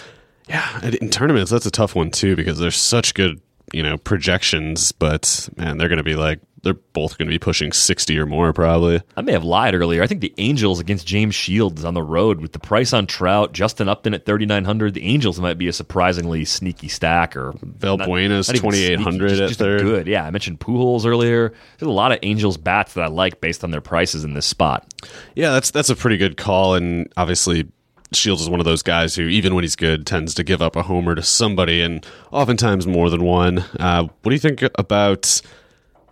yeah, 0.48 0.86
in 1.02 1.10
tournaments, 1.10 1.52
that's 1.52 1.66
a 1.66 1.72
tough 1.72 1.96
one 1.96 2.12
too 2.12 2.36
because 2.36 2.60
there's 2.60 2.78
such 2.78 3.14
good, 3.14 3.42
you 3.74 3.82
know, 3.82 3.98
projections. 3.98 4.92
But 4.92 5.50
man, 5.58 5.78
they're 5.78 5.90
going 5.90 5.98
to 5.98 6.04
be 6.04 6.16
like 6.16 6.40
they're 6.66 6.74
both 6.74 7.18
going 7.18 7.28
to 7.28 7.34
be 7.34 7.40
pushing 7.40 7.72
sixty 7.72 8.20
or 8.20 8.26
more 8.26 8.52
probably. 8.52 9.02
I 9.16 9.22
may 9.22 9.32
have 9.32 9.44
lied 9.46 9.74
earlier. 9.76 10.04
I 10.04 10.08
think 10.08 10.20
the 10.20 10.34
Angels 10.38 10.80
against 10.82 11.08
James 11.08 11.34
Shields 11.36 11.86
on 11.86 11.94
the 11.94 12.04
road 12.04 12.42
with 12.42 12.52
the 12.52 12.60
price 12.60 12.92
on 12.92 13.06
Trout, 13.08 13.54
Justin 13.54 13.88
Upton 13.88 14.14
at 14.14 14.26
3,900. 14.26 14.94
The 14.94 15.04
Angels 15.04 15.40
might 15.40 15.58
be 15.58 15.68
a 15.68 15.74
surprisingly 15.74 16.44
sneaky 16.44 16.88
stack 16.88 17.38
or 17.38 17.54
Valbuena's 17.62 18.50
not 18.50 18.56
even 18.58 18.72
2,800 18.72 19.30
sneaky, 19.30 19.44
at 19.44 19.48
just 19.48 19.60
third. 19.60 19.82
Good. 19.82 20.08
Yeah, 20.08 20.26
I 20.26 20.32
mentioned 20.32 20.60
Pujols 20.60 21.06
earlier. 21.06 21.54
There's 21.78 21.88
a 21.88 21.94
lot 21.94 22.12
of 22.12 22.20
Angels 22.24 22.58
bats 22.58 22.96
that 22.96 23.04
I 23.04 23.08
like 23.08 23.40
based 23.40 23.64
on 23.64 23.72
their 23.72 23.82
prices 23.82 24.24
in 24.24 24.34
this 24.34 24.46
spot. 24.48 24.92
Yeah, 25.36 25.52
that's 25.52 25.72
that's 25.72 25.90
a 25.90 25.96
pretty 25.96 26.18
good 26.18 26.36
call, 26.36 26.76
and 26.76 27.12
obviously. 27.16 27.68
Shields 28.14 28.44
is 28.44 28.50
one 28.50 28.60
of 28.62 28.66
those 28.66 28.84
guys 28.84 29.16
who, 29.16 29.24
even 29.24 29.56
when 29.56 29.64
he's 29.64 29.76
good, 29.76 30.06
tends 30.06 30.36
to 30.36 30.44
give 30.44 30.62
up 30.62 30.76
a 30.76 30.84
homer 30.84 31.16
to 31.16 31.24
somebody, 31.24 31.82
and 31.82 32.06
oftentimes 32.32 32.86
more 32.86 33.10
than 33.10 33.24
one. 33.24 33.58
Uh, 33.80 34.04
what 34.04 34.30
do 34.30 34.32
you 34.32 34.40
think 34.40 34.64
about, 34.76 35.42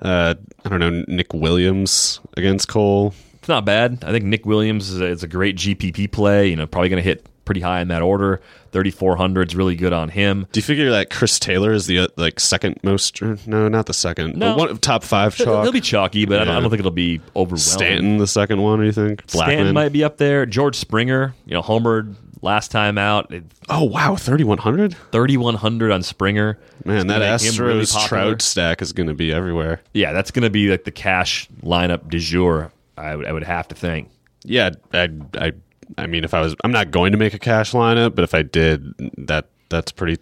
uh, 0.04 0.36
I 0.66 0.70
don't 0.70 0.80
know, 0.80 1.04
Nick 1.08 1.34
Williams 1.34 2.20
against 2.38 2.68
Cole? 2.68 3.14
It's 3.36 3.48
not 3.48 3.66
bad. 3.66 4.04
I 4.06 4.12
think 4.12 4.26
Nick 4.26 4.46
Williams 4.46 4.90
is 4.90 5.02
a, 5.02 5.06
is 5.06 5.24
a 5.24 5.28
great 5.28 5.58
GPP 5.58 6.12
play. 6.12 6.48
You 6.50 6.56
know, 6.56 6.68
probably 6.68 6.90
going 6.90 7.02
to 7.02 7.08
hit 7.08 7.26
pretty 7.46 7.62
high 7.62 7.82
in 7.82 7.90
that 7.90 8.02
order. 8.02 8.42
3,400 8.72 9.50
is 9.50 9.56
really 9.56 9.76
good 9.76 9.94
on 9.94 10.10
him. 10.10 10.48
Do 10.52 10.58
you 10.58 10.64
figure 10.64 10.92
that 10.92 11.10
Chris 11.10 11.40
Taylor 11.40 11.74
is 11.74 11.86
the 11.86 12.00
uh, 12.00 12.08
like 12.16 12.40
second 12.40 12.80
most? 12.84 13.22
No, 13.22 13.68
not 13.68 13.86
the 13.86 13.94
second. 13.94 14.38
No. 14.38 14.56
but 14.56 14.70
one, 14.70 14.78
top 14.80 15.04
five 15.04 15.36
Chalk. 15.36 15.64
He'll 15.64 15.72
be 15.72 15.82
chalky, 15.82 16.26
but 16.26 16.42
I, 16.42 16.46
don't, 16.46 16.56
I 16.56 16.60
don't 16.60 16.70
think 16.70 16.80
it'll 16.80 16.92
be 16.92 17.22
overwhelming. 17.36 17.58
Stanton 17.60 18.18
the 18.18 18.28
second 18.28 18.62
one. 18.62 18.80
Do 18.80 18.86
you 18.86 18.92
think? 18.92 19.24
Stanton 19.28 19.68
Blackmon. 19.68 19.74
might 19.74 19.90
be 19.90 20.04
up 20.04 20.18
there. 20.18 20.46
George 20.46 20.78
Springer, 20.78 21.36
you 21.46 21.54
know, 21.54 21.62
homered 21.62 22.16
last 22.44 22.70
time 22.70 22.98
out. 22.98 23.34
Oh 23.70 23.84
wow, 23.86 24.16
thirty 24.16 24.44
one 24.44 24.60
hundred. 24.60 24.96
3,100 25.12 25.92
on 25.92 26.04
Springer. 26.04 26.60
Man, 26.86 27.08
that 27.08 27.22
It's 27.22 27.44
gonna 27.44 27.52
make 27.52 27.60
him 27.60 27.66
really 27.66 27.86
Astros. 27.86 28.08
Trout 28.08 28.42
stack 28.42 28.82
is 28.82 28.94
going 28.94 29.08
to 29.08 29.14
be 29.14 29.32
everywhere. 29.32 29.82
Yeah, 29.94 30.14
that's 30.14 30.30
going 30.32 30.44
to 30.44 30.50
be 30.50 30.70
like 30.70 30.84
the 30.84 30.92
cash 30.92 31.48
lineup 31.64 32.10
du 32.10 32.20
jour, 32.20 32.72
I 32.98 33.16
would, 33.16 33.26
I 33.26 33.32
would 33.32 33.44
have 33.44 33.68
to 33.70 33.76
think. 33.76 34.10
Yeah, 34.44 34.72
I, 34.94 35.10
I, 35.36 35.54
I 35.98 36.08
mean, 36.08 36.24
if 36.24 36.34
I 36.34 36.42
was, 36.42 36.56
I'm 36.64 36.72
not 36.72 36.92
going 36.92 37.14
to 37.14 37.18
make 37.18 37.34
a 37.34 37.40
cash 37.40 37.72
lineup, 37.72 38.14
but 38.16 38.24
if 38.24 38.34
I 38.34 38.42
did, 38.44 38.94
that 39.18 39.48
that's 39.70 39.92
pretty 39.92 40.22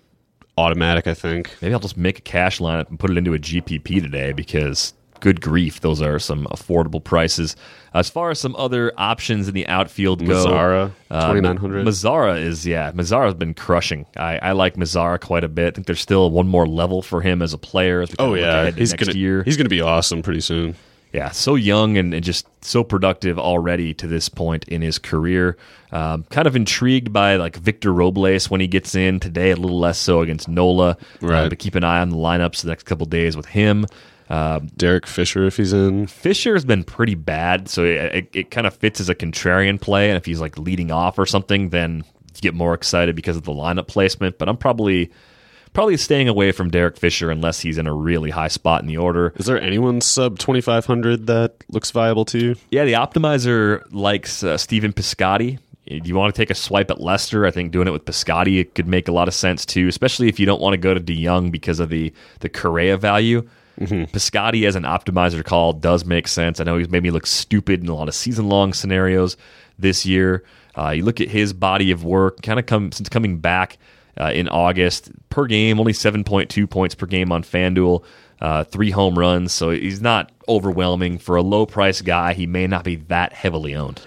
automatic. 0.57 1.07
I 1.07 1.13
think. 1.13 1.55
Maybe 1.61 1.73
I'll 1.73 1.79
just 1.79 1.97
make 1.97 2.19
a 2.19 2.21
cash 2.21 2.59
lineup 2.59 2.89
and 2.89 2.99
put 2.99 3.09
it 3.09 3.17
into 3.17 3.33
a 3.33 3.39
GPP 3.39 4.01
today 4.01 4.31
because 4.31 4.93
good 5.21 5.39
grief, 5.39 5.79
those 5.79 6.01
are 6.01 6.19
some 6.19 6.45
affordable 6.51 7.01
prices. 7.01 7.55
As 7.93 8.09
far 8.09 8.31
as 8.31 8.39
some 8.39 8.55
other 8.57 8.91
options 8.97 9.47
in 9.47 9.53
the 9.53 9.65
outfield 9.67 10.25
go, 10.25 10.45
Mazara, 10.45 10.91
uh, 11.09 11.27
2,900. 11.27 11.85
Mazara 11.85 12.41
is 12.41 12.67
yeah, 12.67 12.91
Mazara's 12.91 13.33
been 13.35 13.53
crushing. 13.53 14.05
I, 14.17 14.37
I 14.39 14.51
like 14.51 14.75
Mazara 14.75 15.19
quite 15.19 15.43
a 15.43 15.49
bit. 15.49 15.67
I 15.67 15.71
think 15.71 15.87
there's 15.87 16.01
still 16.01 16.29
one 16.31 16.47
more 16.47 16.67
level 16.67 17.01
for 17.01 17.21
him 17.21 17.41
as 17.41 17.53
a 17.53 17.57
player. 17.57 18.01
As 18.01 18.09
we 18.09 18.15
Oh 18.19 18.33
yeah, 18.33 18.71
he's 18.71 18.93
gonna 18.93 19.13
year. 19.13 19.43
he's 19.43 19.55
gonna 19.57 19.69
be 19.69 19.81
awesome 19.81 20.21
pretty 20.21 20.41
soon. 20.41 20.75
yeah, 21.13 21.29
so 21.31 21.55
young 21.55 21.97
and, 21.97 22.13
and 22.13 22.23
just 22.23 22.47
so 22.63 22.83
productive 22.83 23.37
already 23.37 23.93
to 23.95 24.07
this 24.07 24.29
point 24.29 24.63
in 24.69 24.81
his 24.81 24.97
career. 24.97 25.57
Um, 25.91 26.23
kind 26.29 26.47
of 26.47 26.55
intrigued 26.55 27.11
by 27.11 27.35
like 27.35 27.57
Victor 27.57 27.93
Robles 27.93 28.49
when 28.49 28.61
he 28.61 28.67
gets 28.67 28.95
in 28.95 29.19
today, 29.19 29.51
a 29.51 29.57
little 29.57 29.79
less 29.79 29.97
so 29.99 30.21
against 30.21 30.47
Nola. 30.47 30.95
Right. 31.19 31.45
Uh, 31.45 31.49
but 31.49 31.59
keep 31.59 31.75
an 31.75 31.83
eye 31.83 31.99
on 31.99 32.09
the 32.11 32.15
lineups 32.15 32.61
the 32.61 32.69
next 32.69 32.83
couple 32.83 33.05
days 33.05 33.35
with 33.35 33.47
him. 33.47 33.85
Um, 34.31 34.67
Derek 34.77 35.07
Fisher, 35.07 35.43
if 35.43 35.57
he's 35.57 35.73
in, 35.73 36.07
Fisher 36.07 36.53
has 36.53 36.63
been 36.63 36.85
pretty 36.85 37.15
bad, 37.15 37.67
so 37.67 37.83
it, 37.83 38.15
it, 38.15 38.29
it 38.31 38.51
kind 38.51 38.65
of 38.65 38.73
fits 38.73 39.01
as 39.01 39.09
a 39.09 39.15
contrarian 39.15 39.79
play. 39.79 40.09
And 40.09 40.15
if 40.15 40.25
he's 40.25 40.39
like 40.39 40.57
leading 40.57 40.89
off 40.89 41.19
or 41.19 41.25
something, 41.25 41.69
then 41.69 42.05
you 42.35 42.41
get 42.41 42.53
more 42.53 42.73
excited 42.73 43.13
because 43.13 43.35
of 43.35 43.43
the 43.43 43.51
lineup 43.51 43.87
placement. 43.87 44.37
But 44.37 44.47
I'm 44.47 44.55
probably 44.55 45.11
probably 45.73 45.97
staying 45.97 46.29
away 46.29 46.53
from 46.53 46.69
Derek 46.69 46.95
Fisher 46.95 47.29
unless 47.29 47.59
he's 47.59 47.77
in 47.77 47.87
a 47.87 47.93
really 47.93 48.29
high 48.29 48.47
spot 48.47 48.81
in 48.81 48.87
the 48.87 48.95
order. 48.95 49.33
is 49.35 49.47
there 49.47 49.59
anyone 49.59 49.99
sub 49.99 50.39
2,500 50.39 51.27
that 51.27 51.55
looks 51.67 51.91
viable 51.91 52.23
to 52.25 52.39
you? 52.39 52.55
Yeah, 52.69 52.85
the 52.85 52.93
optimizer 52.93 53.83
likes 53.91 54.43
uh, 54.43 54.57
Stephen 54.57 54.93
Piscotty. 54.93 55.59
Do 55.87 56.01
you 56.05 56.15
want 56.15 56.33
to 56.33 56.41
take 56.41 56.49
a 56.49 56.55
swipe 56.55 56.89
at 56.89 57.01
Lester? 57.01 57.45
I 57.45 57.51
think 57.51 57.73
doing 57.73 57.87
it 57.87 57.91
with 57.91 58.05
Piscotty 58.05 58.61
it 58.61 58.75
could 58.75 58.87
make 58.87 59.09
a 59.09 59.11
lot 59.11 59.27
of 59.27 59.33
sense 59.33 59.65
too, 59.65 59.89
especially 59.89 60.29
if 60.29 60.39
you 60.39 60.45
don't 60.45 60.61
want 60.61 60.73
to 60.73 60.77
go 60.77 60.93
to 60.93 61.01
DeJong 61.01 61.51
because 61.51 61.81
of 61.81 61.89
the 61.89 62.13
the 62.39 62.47
Correa 62.47 62.95
value. 62.95 63.45
Piscotty 63.87 64.67
as 64.67 64.75
an 64.75 64.83
optimizer 64.83 65.43
call 65.43 65.73
does 65.73 66.05
make 66.05 66.27
sense. 66.27 66.59
I 66.59 66.63
know 66.63 66.77
he's 66.77 66.89
made 66.89 67.03
me 67.03 67.11
look 67.11 67.25
stupid 67.25 67.81
in 67.81 67.89
a 67.89 67.95
lot 67.95 68.07
of 68.07 68.15
season 68.15 68.47
long 68.49 68.73
scenarios 68.73 69.37
this 69.79 70.05
year. 70.05 70.43
Uh, 70.77 70.89
you 70.89 71.03
look 71.03 71.19
at 71.19 71.27
his 71.27 71.53
body 71.53 71.91
of 71.91 72.03
work, 72.03 72.41
kind 72.41 72.59
of 72.59 72.65
come 72.65 72.91
since 72.91 73.09
coming 73.09 73.39
back 73.39 73.77
uh, 74.19 74.31
in 74.33 74.47
August 74.47 75.11
per 75.29 75.45
game, 75.45 75.79
only 75.79 75.93
seven 75.93 76.23
point 76.23 76.49
two 76.49 76.67
points 76.67 76.95
per 76.95 77.05
game 77.05 77.31
on 77.31 77.43
FanDuel, 77.43 78.03
uh, 78.39 78.63
three 78.65 78.91
home 78.91 79.17
runs. 79.17 79.51
So 79.51 79.71
he's 79.71 80.01
not 80.01 80.31
overwhelming 80.47 81.17
for 81.17 81.35
a 81.35 81.41
low 81.41 81.65
price 81.65 82.01
guy. 82.01 82.33
He 82.33 82.45
may 82.45 82.67
not 82.67 82.83
be 82.83 82.95
that 82.95 83.33
heavily 83.33 83.75
owned. 83.75 84.01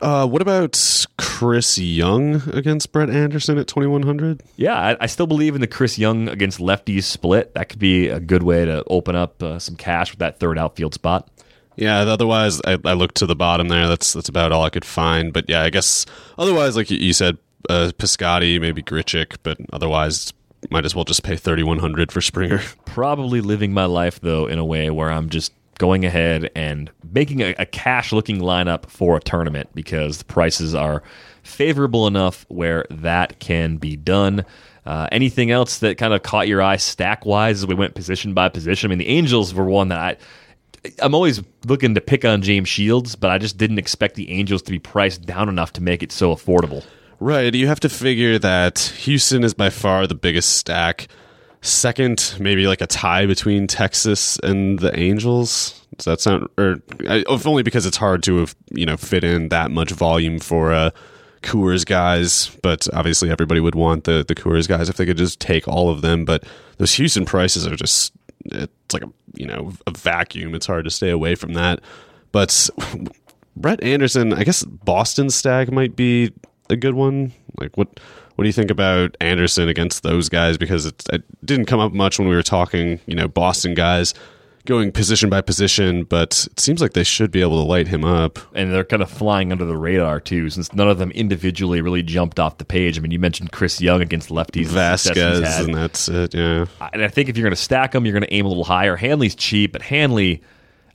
Uh, 0.00 0.26
what 0.26 0.40
about 0.42 1.06
Chris 1.18 1.76
Young 1.78 2.36
against 2.52 2.92
Brett 2.92 3.10
Anderson 3.10 3.58
at 3.58 3.66
2,100? 3.66 4.42
Yeah, 4.56 4.74
I, 4.74 4.96
I 5.00 5.06
still 5.06 5.26
believe 5.26 5.54
in 5.54 5.60
the 5.60 5.66
Chris 5.66 5.98
Young 5.98 6.28
against 6.28 6.60
lefties 6.60 7.02
split. 7.04 7.54
That 7.54 7.68
could 7.68 7.78
be 7.80 8.08
a 8.08 8.20
good 8.20 8.42
way 8.42 8.64
to 8.64 8.84
open 8.86 9.16
up 9.16 9.42
uh, 9.42 9.58
some 9.58 9.74
cash 9.76 10.12
with 10.12 10.20
that 10.20 10.38
third 10.38 10.58
outfield 10.58 10.94
spot. 10.94 11.28
Yeah, 11.76 11.98
otherwise 12.00 12.60
I, 12.66 12.78
I 12.84 12.92
looked 12.94 13.16
to 13.16 13.26
the 13.26 13.36
bottom 13.36 13.68
there. 13.68 13.86
That's 13.88 14.12
that's 14.12 14.28
about 14.28 14.50
all 14.50 14.64
I 14.64 14.70
could 14.70 14.84
find. 14.84 15.32
But 15.32 15.48
yeah, 15.48 15.62
I 15.62 15.70
guess 15.70 16.06
otherwise, 16.36 16.76
like 16.76 16.90
you- 16.90 17.12
said, 17.12 17.38
uh, 17.68 17.90
Piscotty, 17.98 18.60
maybe 18.60 18.82
Grichuk, 18.82 19.36
but 19.44 19.58
otherwise, 19.72 20.32
might 20.70 20.84
as 20.84 20.94
well 20.96 21.04
just 21.04 21.22
pay 21.22 21.36
3,100 21.36 22.10
for 22.10 22.20
Springer. 22.20 22.60
Probably 22.84 23.40
living 23.40 23.72
my 23.72 23.84
life 23.84 24.20
though 24.20 24.46
in 24.46 24.58
a 24.58 24.64
way 24.64 24.90
where 24.90 25.10
I'm 25.10 25.28
just 25.28 25.52
going 25.78 26.04
ahead 26.04 26.50
and 26.54 26.90
making 27.12 27.40
a, 27.40 27.54
a 27.58 27.66
cash 27.66 28.12
looking 28.12 28.38
lineup 28.38 28.90
for 28.90 29.16
a 29.16 29.20
tournament 29.20 29.68
because 29.74 30.18
the 30.18 30.24
prices 30.24 30.74
are 30.74 31.02
favorable 31.42 32.06
enough 32.06 32.44
where 32.48 32.84
that 32.90 33.38
can 33.38 33.76
be 33.76 33.96
done. 33.96 34.44
Uh, 34.84 35.08
anything 35.12 35.50
else 35.50 35.78
that 35.78 35.98
kind 35.98 36.12
of 36.12 36.22
caught 36.22 36.48
your 36.48 36.62
eye 36.62 36.76
stack 36.76 37.24
wise 37.24 37.58
as 37.58 37.66
we 37.66 37.74
went 37.74 37.94
position 37.94 38.34
by 38.34 38.48
position? 38.48 38.88
I 38.88 38.90
mean, 38.90 38.98
the 38.98 39.08
Angels 39.08 39.54
were 39.54 39.64
one 39.64 39.88
that 39.88 39.98
I. 39.98 40.16
I'm 41.00 41.14
always 41.14 41.42
looking 41.66 41.94
to 41.96 42.00
pick 42.00 42.24
on 42.24 42.40
James 42.40 42.68
Shields, 42.68 43.16
but 43.16 43.30
I 43.30 43.38
just 43.38 43.58
didn't 43.58 43.78
expect 43.78 44.14
the 44.14 44.30
Angels 44.30 44.62
to 44.62 44.70
be 44.70 44.78
priced 44.78 45.26
down 45.26 45.48
enough 45.48 45.72
to 45.74 45.82
make 45.82 46.02
it 46.02 46.12
so 46.12 46.34
affordable. 46.34 46.84
Right. 47.20 47.52
You 47.52 47.66
have 47.66 47.80
to 47.80 47.88
figure 47.88 48.38
that 48.38 48.78
Houston 48.78 49.42
is 49.42 49.54
by 49.54 49.70
far 49.70 50.06
the 50.06 50.14
biggest 50.14 50.56
stack. 50.56 51.08
Second, 51.60 52.36
maybe 52.38 52.66
like 52.66 52.80
a 52.80 52.86
tie 52.86 53.26
between 53.26 53.66
Texas 53.66 54.38
and 54.42 54.78
the 54.78 54.96
Angels. 54.98 55.84
Does 55.96 56.04
that 56.04 56.20
sound? 56.20 56.48
Or 56.56 56.80
if 57.00 57.46
only 57.46 57.62
because 57.62 57.84
it's 57.84 57.96
hard 57.96 58.22
to 58.24 58.38
have 58.38 58.54
you 58.70 58.86
know 58.86 58.96
fit 58.96 59.24
in 59.24 59.48
that 59.48 59.70
much 59.70 59.90
volume 59.90 60.38
for 60.38 60.72
uh, 60.72 60.90
Coors 61.42 61.84
guys. 61.84 62.56
But 62.62 62.86
obviously, 62.94 63.30
everybody 63.30 63.60
would 63.60 63.74
want 63.74 64.04
the 64.04 64.24
the 64.26 64.34
Coors 64.36 64.68
guys 64.68 64.88
if 64.88 64.96
they 64.96 65.06
could 65.06 65.16
just 65.16 65.40
take 65.40 65.66
all 65.66 65.90
of 65.90 66.00
them. 66.02 66.24
But 66.24 66.44
those 66.76 66.94
Houston 66.94 67.24
prices 67.24 67.66
are 67.66 67.76
just 67.76 68.12
it's 68.44 68.94
like 68.94 69.02
a 69.02 69.10
you 69.34 69.46
know 69.46 69.72
a 69.86 69.90
vacuum. 69.90 70.54
It's 70.54 70.66
hard 70.66 70.84
to 70.84 70.90
stay 70.90 71.10
away 71.10 71.34
from 71.34 71.54
that. 71.54 71.80
But 72.30 72.70
Brett 73.56 73.82
Anderson, 73.82 74.32
I 74.32 74.44
guess 74.44 74.62
Boston 74.62 75.30
stack 75.30 75.72
might 75.72 75.96
be 75.96 76.32
a 76.70 76.76
good 76.76 76.94
one. 76.94 77.32
Like 77.58 77.76
what 77.76 77.98
what 78.38 78.44
do 78.44 78.48
you 78.48 78.52
think 78.52 78.70
about 78.70 79.16
Anderson 79.20 79.68
against 79.68 80.04
those 80.04 80.28
guys? 80.28 80.56
Because 80.56 80.86
it, 80.86 81.02
it 81.12 81.24
didn't 81.44 81.66
come 81.66 81.80
up 81.80 81.92
much 81.92 82.20
when 82.20 82.28
we 82.28 82.36
were 82.36 82.42
talking, 82.44 83.00
you 83.04 83.16
know, 83.16 83.26
Boston 83.26 83.74
guys 83.74 84.14
going 84.64 84.92
position 84.92 85.28
by 85.28 85.40
position, 85.40 86.04
but 86.04 86.46
it 86.48 86.60
seems 86.60 86.80
like 86.80 86.92
they 86.92 87.02
should 87.02 87.32
be 87.32 87.40
able 87.40 87.60
to 87.60 87.66
light 87.66 87.88
him 87.88 88.04
up. 88.04 88.38
and 88.54 88.72
they're 88.72 88.84
kind 88.84 89.02
of 89.02 89.10
flying 89.10 89.50
under 89.50 89.64
the 89.64 89.76
radar 89.76 90.20
too, 90.20 90.50
since 90.50 90.72
none 90.72 90.88
of 90.88 90.98
them 90.98 91.10
individually 91.10 91.80
really 91.80 92.04
jumped 92.04 92.38
off 92.38 92.58
the 92.58 92.64
page. 92.64 92.96
I 92.96 93.00
mean, 93.00 93.10
you 93.10 93.18
mentioned 93.18 93.50
Chris 93.50 93.80
Young 93.80 94.02
against 94.02 94.28
lefties, 94.28 94.68
the 94.68 94.96
success 94.96 95.38
he's 95.38 95.46
Vazquez, 95.46 95.64
and 95.64 95.74
that's 95.74 96.08
it. 96.08 96.32
Yeah, 96.32 96.66
and 96.92 97.02
I 97.02 97.08
think 97.08 97.28
if 97.28 97.36
you're 97.36 97.44
going 97.44 97.56
to 97.56 97.60
stack 97.60 97.90
them, 97.90 98.06
you're 98.06 98.12
going 98.12 98.22
to 98.22 98.32
aim 98.32 98.46
a 98.46 98.48
little 98.48 98.62
higher. 98.62 98.94
Hanley's 98.94 99.34
cheap, 99.34 99.72
but 99.72 99.82
Hanley, 99.82 100.42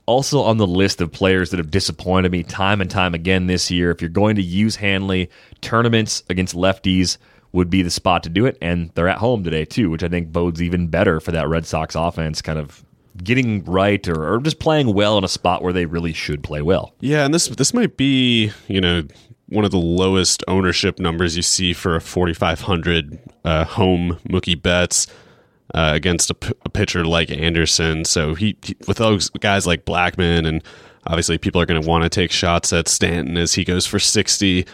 also 0.05 0.41
on 0.43 0.57
the 0.57 0.67
list 0.67 1.01
of 1.01 1.11
players 1.11 1.49
that 1.49 1.57
have 1.57 1.71
disappointed 1.71 2.31
me 2.31 2.43
time 2.43 2.79
and 2.79 2.89
time 2.89 3.13
again 3.13 3.47
this 3.47 3.69
year. 3.69 3.91
If 3.91 4.01
you're 4.01 4.09
going 4.09 4.37
to 4.37 4.43
use 4.43 4.77
Hanley, 4.77 5.29
tournaments 5.61 6.23
against 6.29 6.55
lefties 6.55 7.17
would 7.53 7.69
be 7.69 7.81
the 7.81 7.89
spot 7.89 8.23
to 8.23 8.29
do 8.29 8.45
it. 8.45 8.57
And 8.61 8.89
they're 8.95 9.07
at 9.07 9.19
home 9.19 9.43
today, 9.43 9.63
too, 9.63 9.89
which 9.89 10.03
I 10.03 10.09
think 10.09 10.31
bodes 10.31 10.61
even 10.61 10.87
better 10.87 11.19
for 11.19 11.31
that 11.31 11.47
Red 11.47 11.65
Sox 11.65 11.95
offense 11.95 12.41
kind 12.41 12.59
of 12.59 12.83
getting 13.23 13.63
right 13.65 14.05
or, 14.07 14.33
or 14.33 14.39
just 14.39 14.59
playing 14.59 14.93
well 14.93 15.17
in 15.17 15.23
a 15.23 15.27
spot 15.29 15.61
where 15.61 15.71
they 15.71 15.85
really 15.85 16.13
should 16.13 16.43
play 16.43 16.61
well. 16.61 16.93
Yeah, 16.99 17.25
and 17.25 17.33
this 17.33 17.47
this 17.47 17.73
might 17.73 17.95
be, 17.95 18.51
you 18.67 18.81
know, 18.81 19.03
one 19.47 19.65
of 19.65 19.71
the 19.71 19.77
lowest 19.77 20.43
ownership 20.47 20.99
numbers 20.99 21.35
you 21.35 21.43
see 21.43 21.73
for 21.73 21.95
a 21.95 22.01
4500 22.01 23.19
uh, 23.45 23.65
home 23.65 24.19
Mookie 24.27 24.59
Betts 24.59 25.05
uh, 25.75 25.91
against 25.93 26.31
a, 26.31 26.33
p- 26.33 26.53
a 26.65 26.69
pitcher 26.69 27.05
like 27.05 27.29
Anderson. 27.29 28.03
So 28.03 28.33
he, 28.33 28.57
he 28.63 28.75
with 28.87 28.97
those 28.97 29.29
guys 29.29 29.67
like 29.67 29.85
Blackmon 29.85 30.47
and 30.47 30.63
obviously 31.05 31.37
people 31.37 31.61
are 31.61 31.65
going 31.65 31.81
to 31.81 31.87
want 31.87 32.03
to 32.03 32.09
take 32.09 32.31
shots 32.31 32.73
at 32.73 32.87
Stanton 32.87 33.37
as 33.37 33.53
he 33.53 33.63
goes 33.63 33.85
for 33.85 33.99
60. 33.99 34.65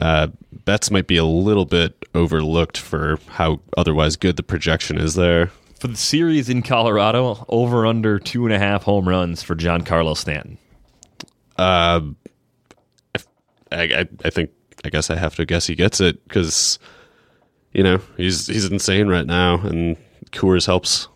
Uh, 0.00 0.28
Betts 0.64 0.90
might 0.90 1.06
be 1.06 1.16
a 1.16 1.24
little 1.24 1.64
bit 1.64 2.04
overlooked 2.14 2.76
for 2.78 3.18
how 3.28 3.60
otherwise 3.76 4.16
good 4.16 4.36
the 4.36 4.42
projection 4.42 4.98
is 4.98 5.14
there. 5.14 5.50
For 5.78 5.88
the 5.88 5.96
series 5.96 6.48
in 6.48 6.62
Colorado, 6.62 7.44
over 7.48 7.86
under 7.86 8.18
two 8.18 8.44
and 8.46 8.54
a 8.54 8.58
half 8.58 8.84
home 8.84 9.08
runs 9.08 9.42
for 9.42 9.54
Giancarlo 9.54 10.16
Stanton. 10.16 10.58
Uh, 11.56 12.00
I, 13.70 13.82
I, 13.82 14.08
I 14.24 14.30
think 14.30 14.50
I 14.84 14.88
guess 14.88 15.10
I 15.10 15.16
have 15.16 15.36
to 15.36 15.44
guess 15.46 15.66
he 15.66 15.74
gets 15.74 16.00
it 16.00 16.26
because 16.26 16.78
you 17.72 17.82
know 17.82 18.00
he's 18.16 18.46
he's 18.46 18.64
insane 18.64 19.08
right 19.08 19.26
now, 19.26 19.58
and 19.60 19.96
Coors 20.32 20.66
helps. 20.66 21.08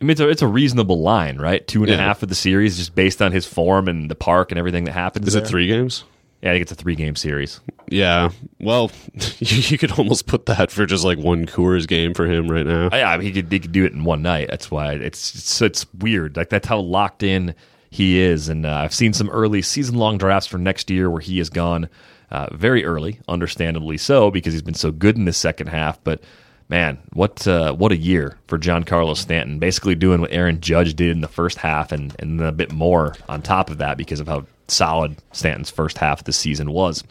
I 0.00 0.04
mean, 0.06 0.12
it's 0.12 0.20
a, 0.20 0.28
it's 0.30 0.42
a 0.42 0.46
reasonable 0.46 1.00
line, 1.02 1.36
right? 1.38 1.66
Two 1.66 1.82
and 1.82 1.92
a 1.92 1.96
half 1.96 2.16
Yeah. 2.16 2.20
for 2.20 2.26
the 2.26 2.34
series, 2.34 2.78
just 2.78 2.94
based 2.94 3.20
on 3.20 3.32
his 3.32 3.44
form 3.46 3.86
and 3.86 4.10
the 4.10 4.14
park 4.14 4.50
and 4.50 4.58
everything 4.58 4.84
that 4.84 4.92
happens. 4.92 5.28
Is 5.28 5.34
there. 5.34 5.42
it 5.42 5.46
three 5.46 5.66
games? 5.66 6.04
Yeah, 6.42 6.50
I 6.50 6.54
think 6.54 6.62
it's 6.62 6.72
a 6.72 6.74
three 6.76 6.94
game 6.94 7.16
series. 7.16 7.60
Yeah. 7.90 8.30
Well, 8.60 8.90
you, 9.38 9.76
could 9.76 9.92
almost 9.92 10.26
put 10.26 10.46
that 10.46 10.70
for 10.70 10.86
just 10.86 11.04
like 11.04 11.18
one 11.18 11.46
Coors 11.46 11.86
game 11.86 12.14
for 12.14 12.26
him 12.26 12.48
right 12.48 12.64
now. 12.64 12.88
Yeah, 12.92 13.10
I 13.10 13.16
mean, 13.16 13.26
he 13.26 13.32
could 13.32 13.52
he 13.52 13.58
could 13.58 13.72
do 13.72 13.84
it 13.84 13.92
in 13.92 14.04
one 14.04 14.22
night. 14.22 14.48
That's 14.48 14.70
why 14.70 14.92
it's 14.94 15.34
it's, 15.34 15.60
it's 15.60 15.92
weird. 15.94 16.36
Like 16.36 16.48
that's 16.48 16.68
how 16.68 16.78
locked 16.78 17.22
in 17.22 17.54
he 17.90 18.20
is. 18.20 18.48
And 18.48 18.64
uh, 18.64 18.76
I've 18.76 18.94
seen 18.94 19.12
some 19.12 19.28
early 19.30 19.60
season 19.60 19.96
long 19.96 20.16
drafts 20.18 20.46
for 20.46 20.58
next 20.58 20.90
year 20.90 21.10
where 21.10 21.20
he 21.20 21.38
has 21.38 21.50
gone 21.50 21.88
uh, 22.30 22.46
very 22.54 22.84
early, 22.84 23.18
understandably 23.28 23.98
so, 23.98 24.30
because 24.30 24.52
he's 24.52 24.62
been 24.62 24.74
so 24.74 24.92
good 24.92 25.16
in 25.16 25.24
the 25.24 25.32
second 25.32 25.66
half. 25.66 26.02
But 26.04 26.22
man, 26.68 26.98
what 27.12 27.46
uh, 27.46 27.74
what 27.74 27.90
a 27.90 27.96
year 27.96 28.38
for 28.46 28.58
Giancarlo 28.58 29.16
Stanton! 29.16 29.58
Basically 29.58 29.96
doing 29.96 30.20
what 30.20 30.32
Aaron 30.32 30.60
Judge 30.60 30.94
did 30.94 31.10
in 31.10 31.20
the 31.20 31.28
first 31.28 31.58
half, 31.58 31.90
and 31.90 32.14
and 32.20 32.40
a 32.40 32.52
bit 32.52 32.70
more 32.70 33.16
on 33.28 33.42
top 33.42 33.68
of 33.68 33.78
that 33.78 33.98
because 33.98 34.20
of 34.20 34.28
how 34.28 34.46
solid 34.68 35.16
Stanton's 35.32 35.70
first 35.70 35.98
half 35.98 36.20
of 36.20 36.24
the 36.24 36.32
season 36.32 36.70
was. 36.70 37.02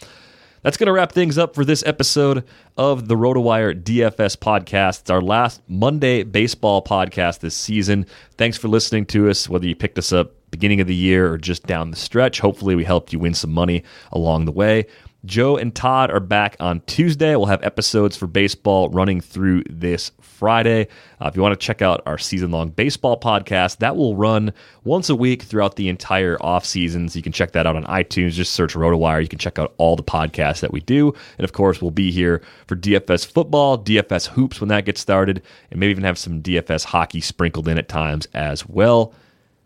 That's 0.61 0.75
going 0.75 0.87
to 0.87 0.91
wrap 0.91 1.13
things 1.13 1.37
up 1.37 1.55
for 1.55 1.63
this 1.63 1.85
episode 1.85 2.43
of 2.75 3.07
the 3.07 3.15
RotoWire 3.15 3.81
DFS 3.81 4.35
podcast. 4.35 5.01
It's 5.01 5.09
our 5.09 5.21
last 5.21 5.61
Monday 5.69 6.23
baseball 6.23 6.83
podcast 6.83 7.39
this 7.39 7.55
season. 7.55 8.05
Thanks 8.37 8.57
for 8.57 8.67
listening 8.67 9.05
to 9.07 9.29
us, 9.29 9.47
whether 9.47 9.65
you 9.65 9.75
picked 9.75 9.97
us 9.97 10.11
up 10.11 10.33
beginning 10.51 10.81
of 10.81 10.87
the 10.87 10.95
year 10.95 11.31
or 11.31 11.37
just 11.37 11.65
down 11.65 11.91
the 11.91 11.97
stretch. 11.97 12.41
Hopefully, 12.41 12.75
we 12.75 12.83
helped 12.83 13.13
you 13.13 13.19
win 13.19 13.33
some 13.33 13.53
money 13.53 13.83
along 14.11 14.45
the 14.45 14.51
way. 14.51 14.85
Joe 15.25 15.57
and 15.57 15.75
Todd 15.75 16.11
are 16.11 16.21
back 16.21 16.55
on 16.61 16.79
Tuesday. 16.81 17.35
We'll 17.35 17.47
have 17.47 17.63
episodes 17.63 18.15
for 18.15 18.25
baseball 18.25 18.89
running 18.89 19.19
through 19.19 19.63
this 19.69 20.11
Friday. 20.21 20.87
Uh, 21.19 21.27
if 21.27 21.35
you 21.35 21.41
want 21.41 21.59
to 21.59 21.65
check 21.65 21.81
out 21.81 22.01
our 22.05 22.17
season 22.17 22.51
long 22.51 22.69
baseball 22.69 23.19
podcast, 23.19 23.77
that 23.77 23.97
will 23.97 24.15
run 24.15 24.53
once 24.85 25.09
a 25.09 25.15
week 25.15 25.43
throughout 25.43 25.75
the 25.75 25.89
entire 25.89 26.37
off 26.41 26.65
season. 26.65 27.09
So 27.09 27.17
you 27.17 27.23
can 27.23 27.33
check 27.33 27.51
that 27.51 27.67
out 27.67 27.75
on 27.75 27.83
iTunes. 27.85 28.31
Just 28.31 28.53
search 28.53 28.75
RotoWire. 28.75 29.21
You 29.21 29.27
can 29.27 29.39
check 29.39 29.59
out 29.59 29.73
all 29.77 29.97
the 29.97 30.03
podcasts 30.03 30.61
that 30.61 30.71
we 30.71 30.79
do. 30.79 31.13
And 31.37 31.43
of 31.43 31.51
course, 31.51 31.81
we'll 31.81 31.91
be 31.91 32.11
here 32.11 32.41
for 32.67 32.77
DFS 32.77 33.25
football, 33.29 33.77
DFS 33.77 34.27
hoops 34.27 34.61
when 34.61 34.69
that 34.69 34.85
gets 34.85 35.01
started, 35.01 35.43
and 35.69 35.79
maybe 35.79 35.91
even 35.91 36.05
have 36.05 36.17
some 36.17 36.41
DFS 36.41 36.85
hockey 36.85 37.19
sprinkled 37.19 37.67
in 37.67 37.77
at 37.77 37.89
times 37.89 38.27
as 38.33 38.67
well. 38.67 39.13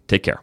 Take 0.07 0.23
care. 0.23 0.42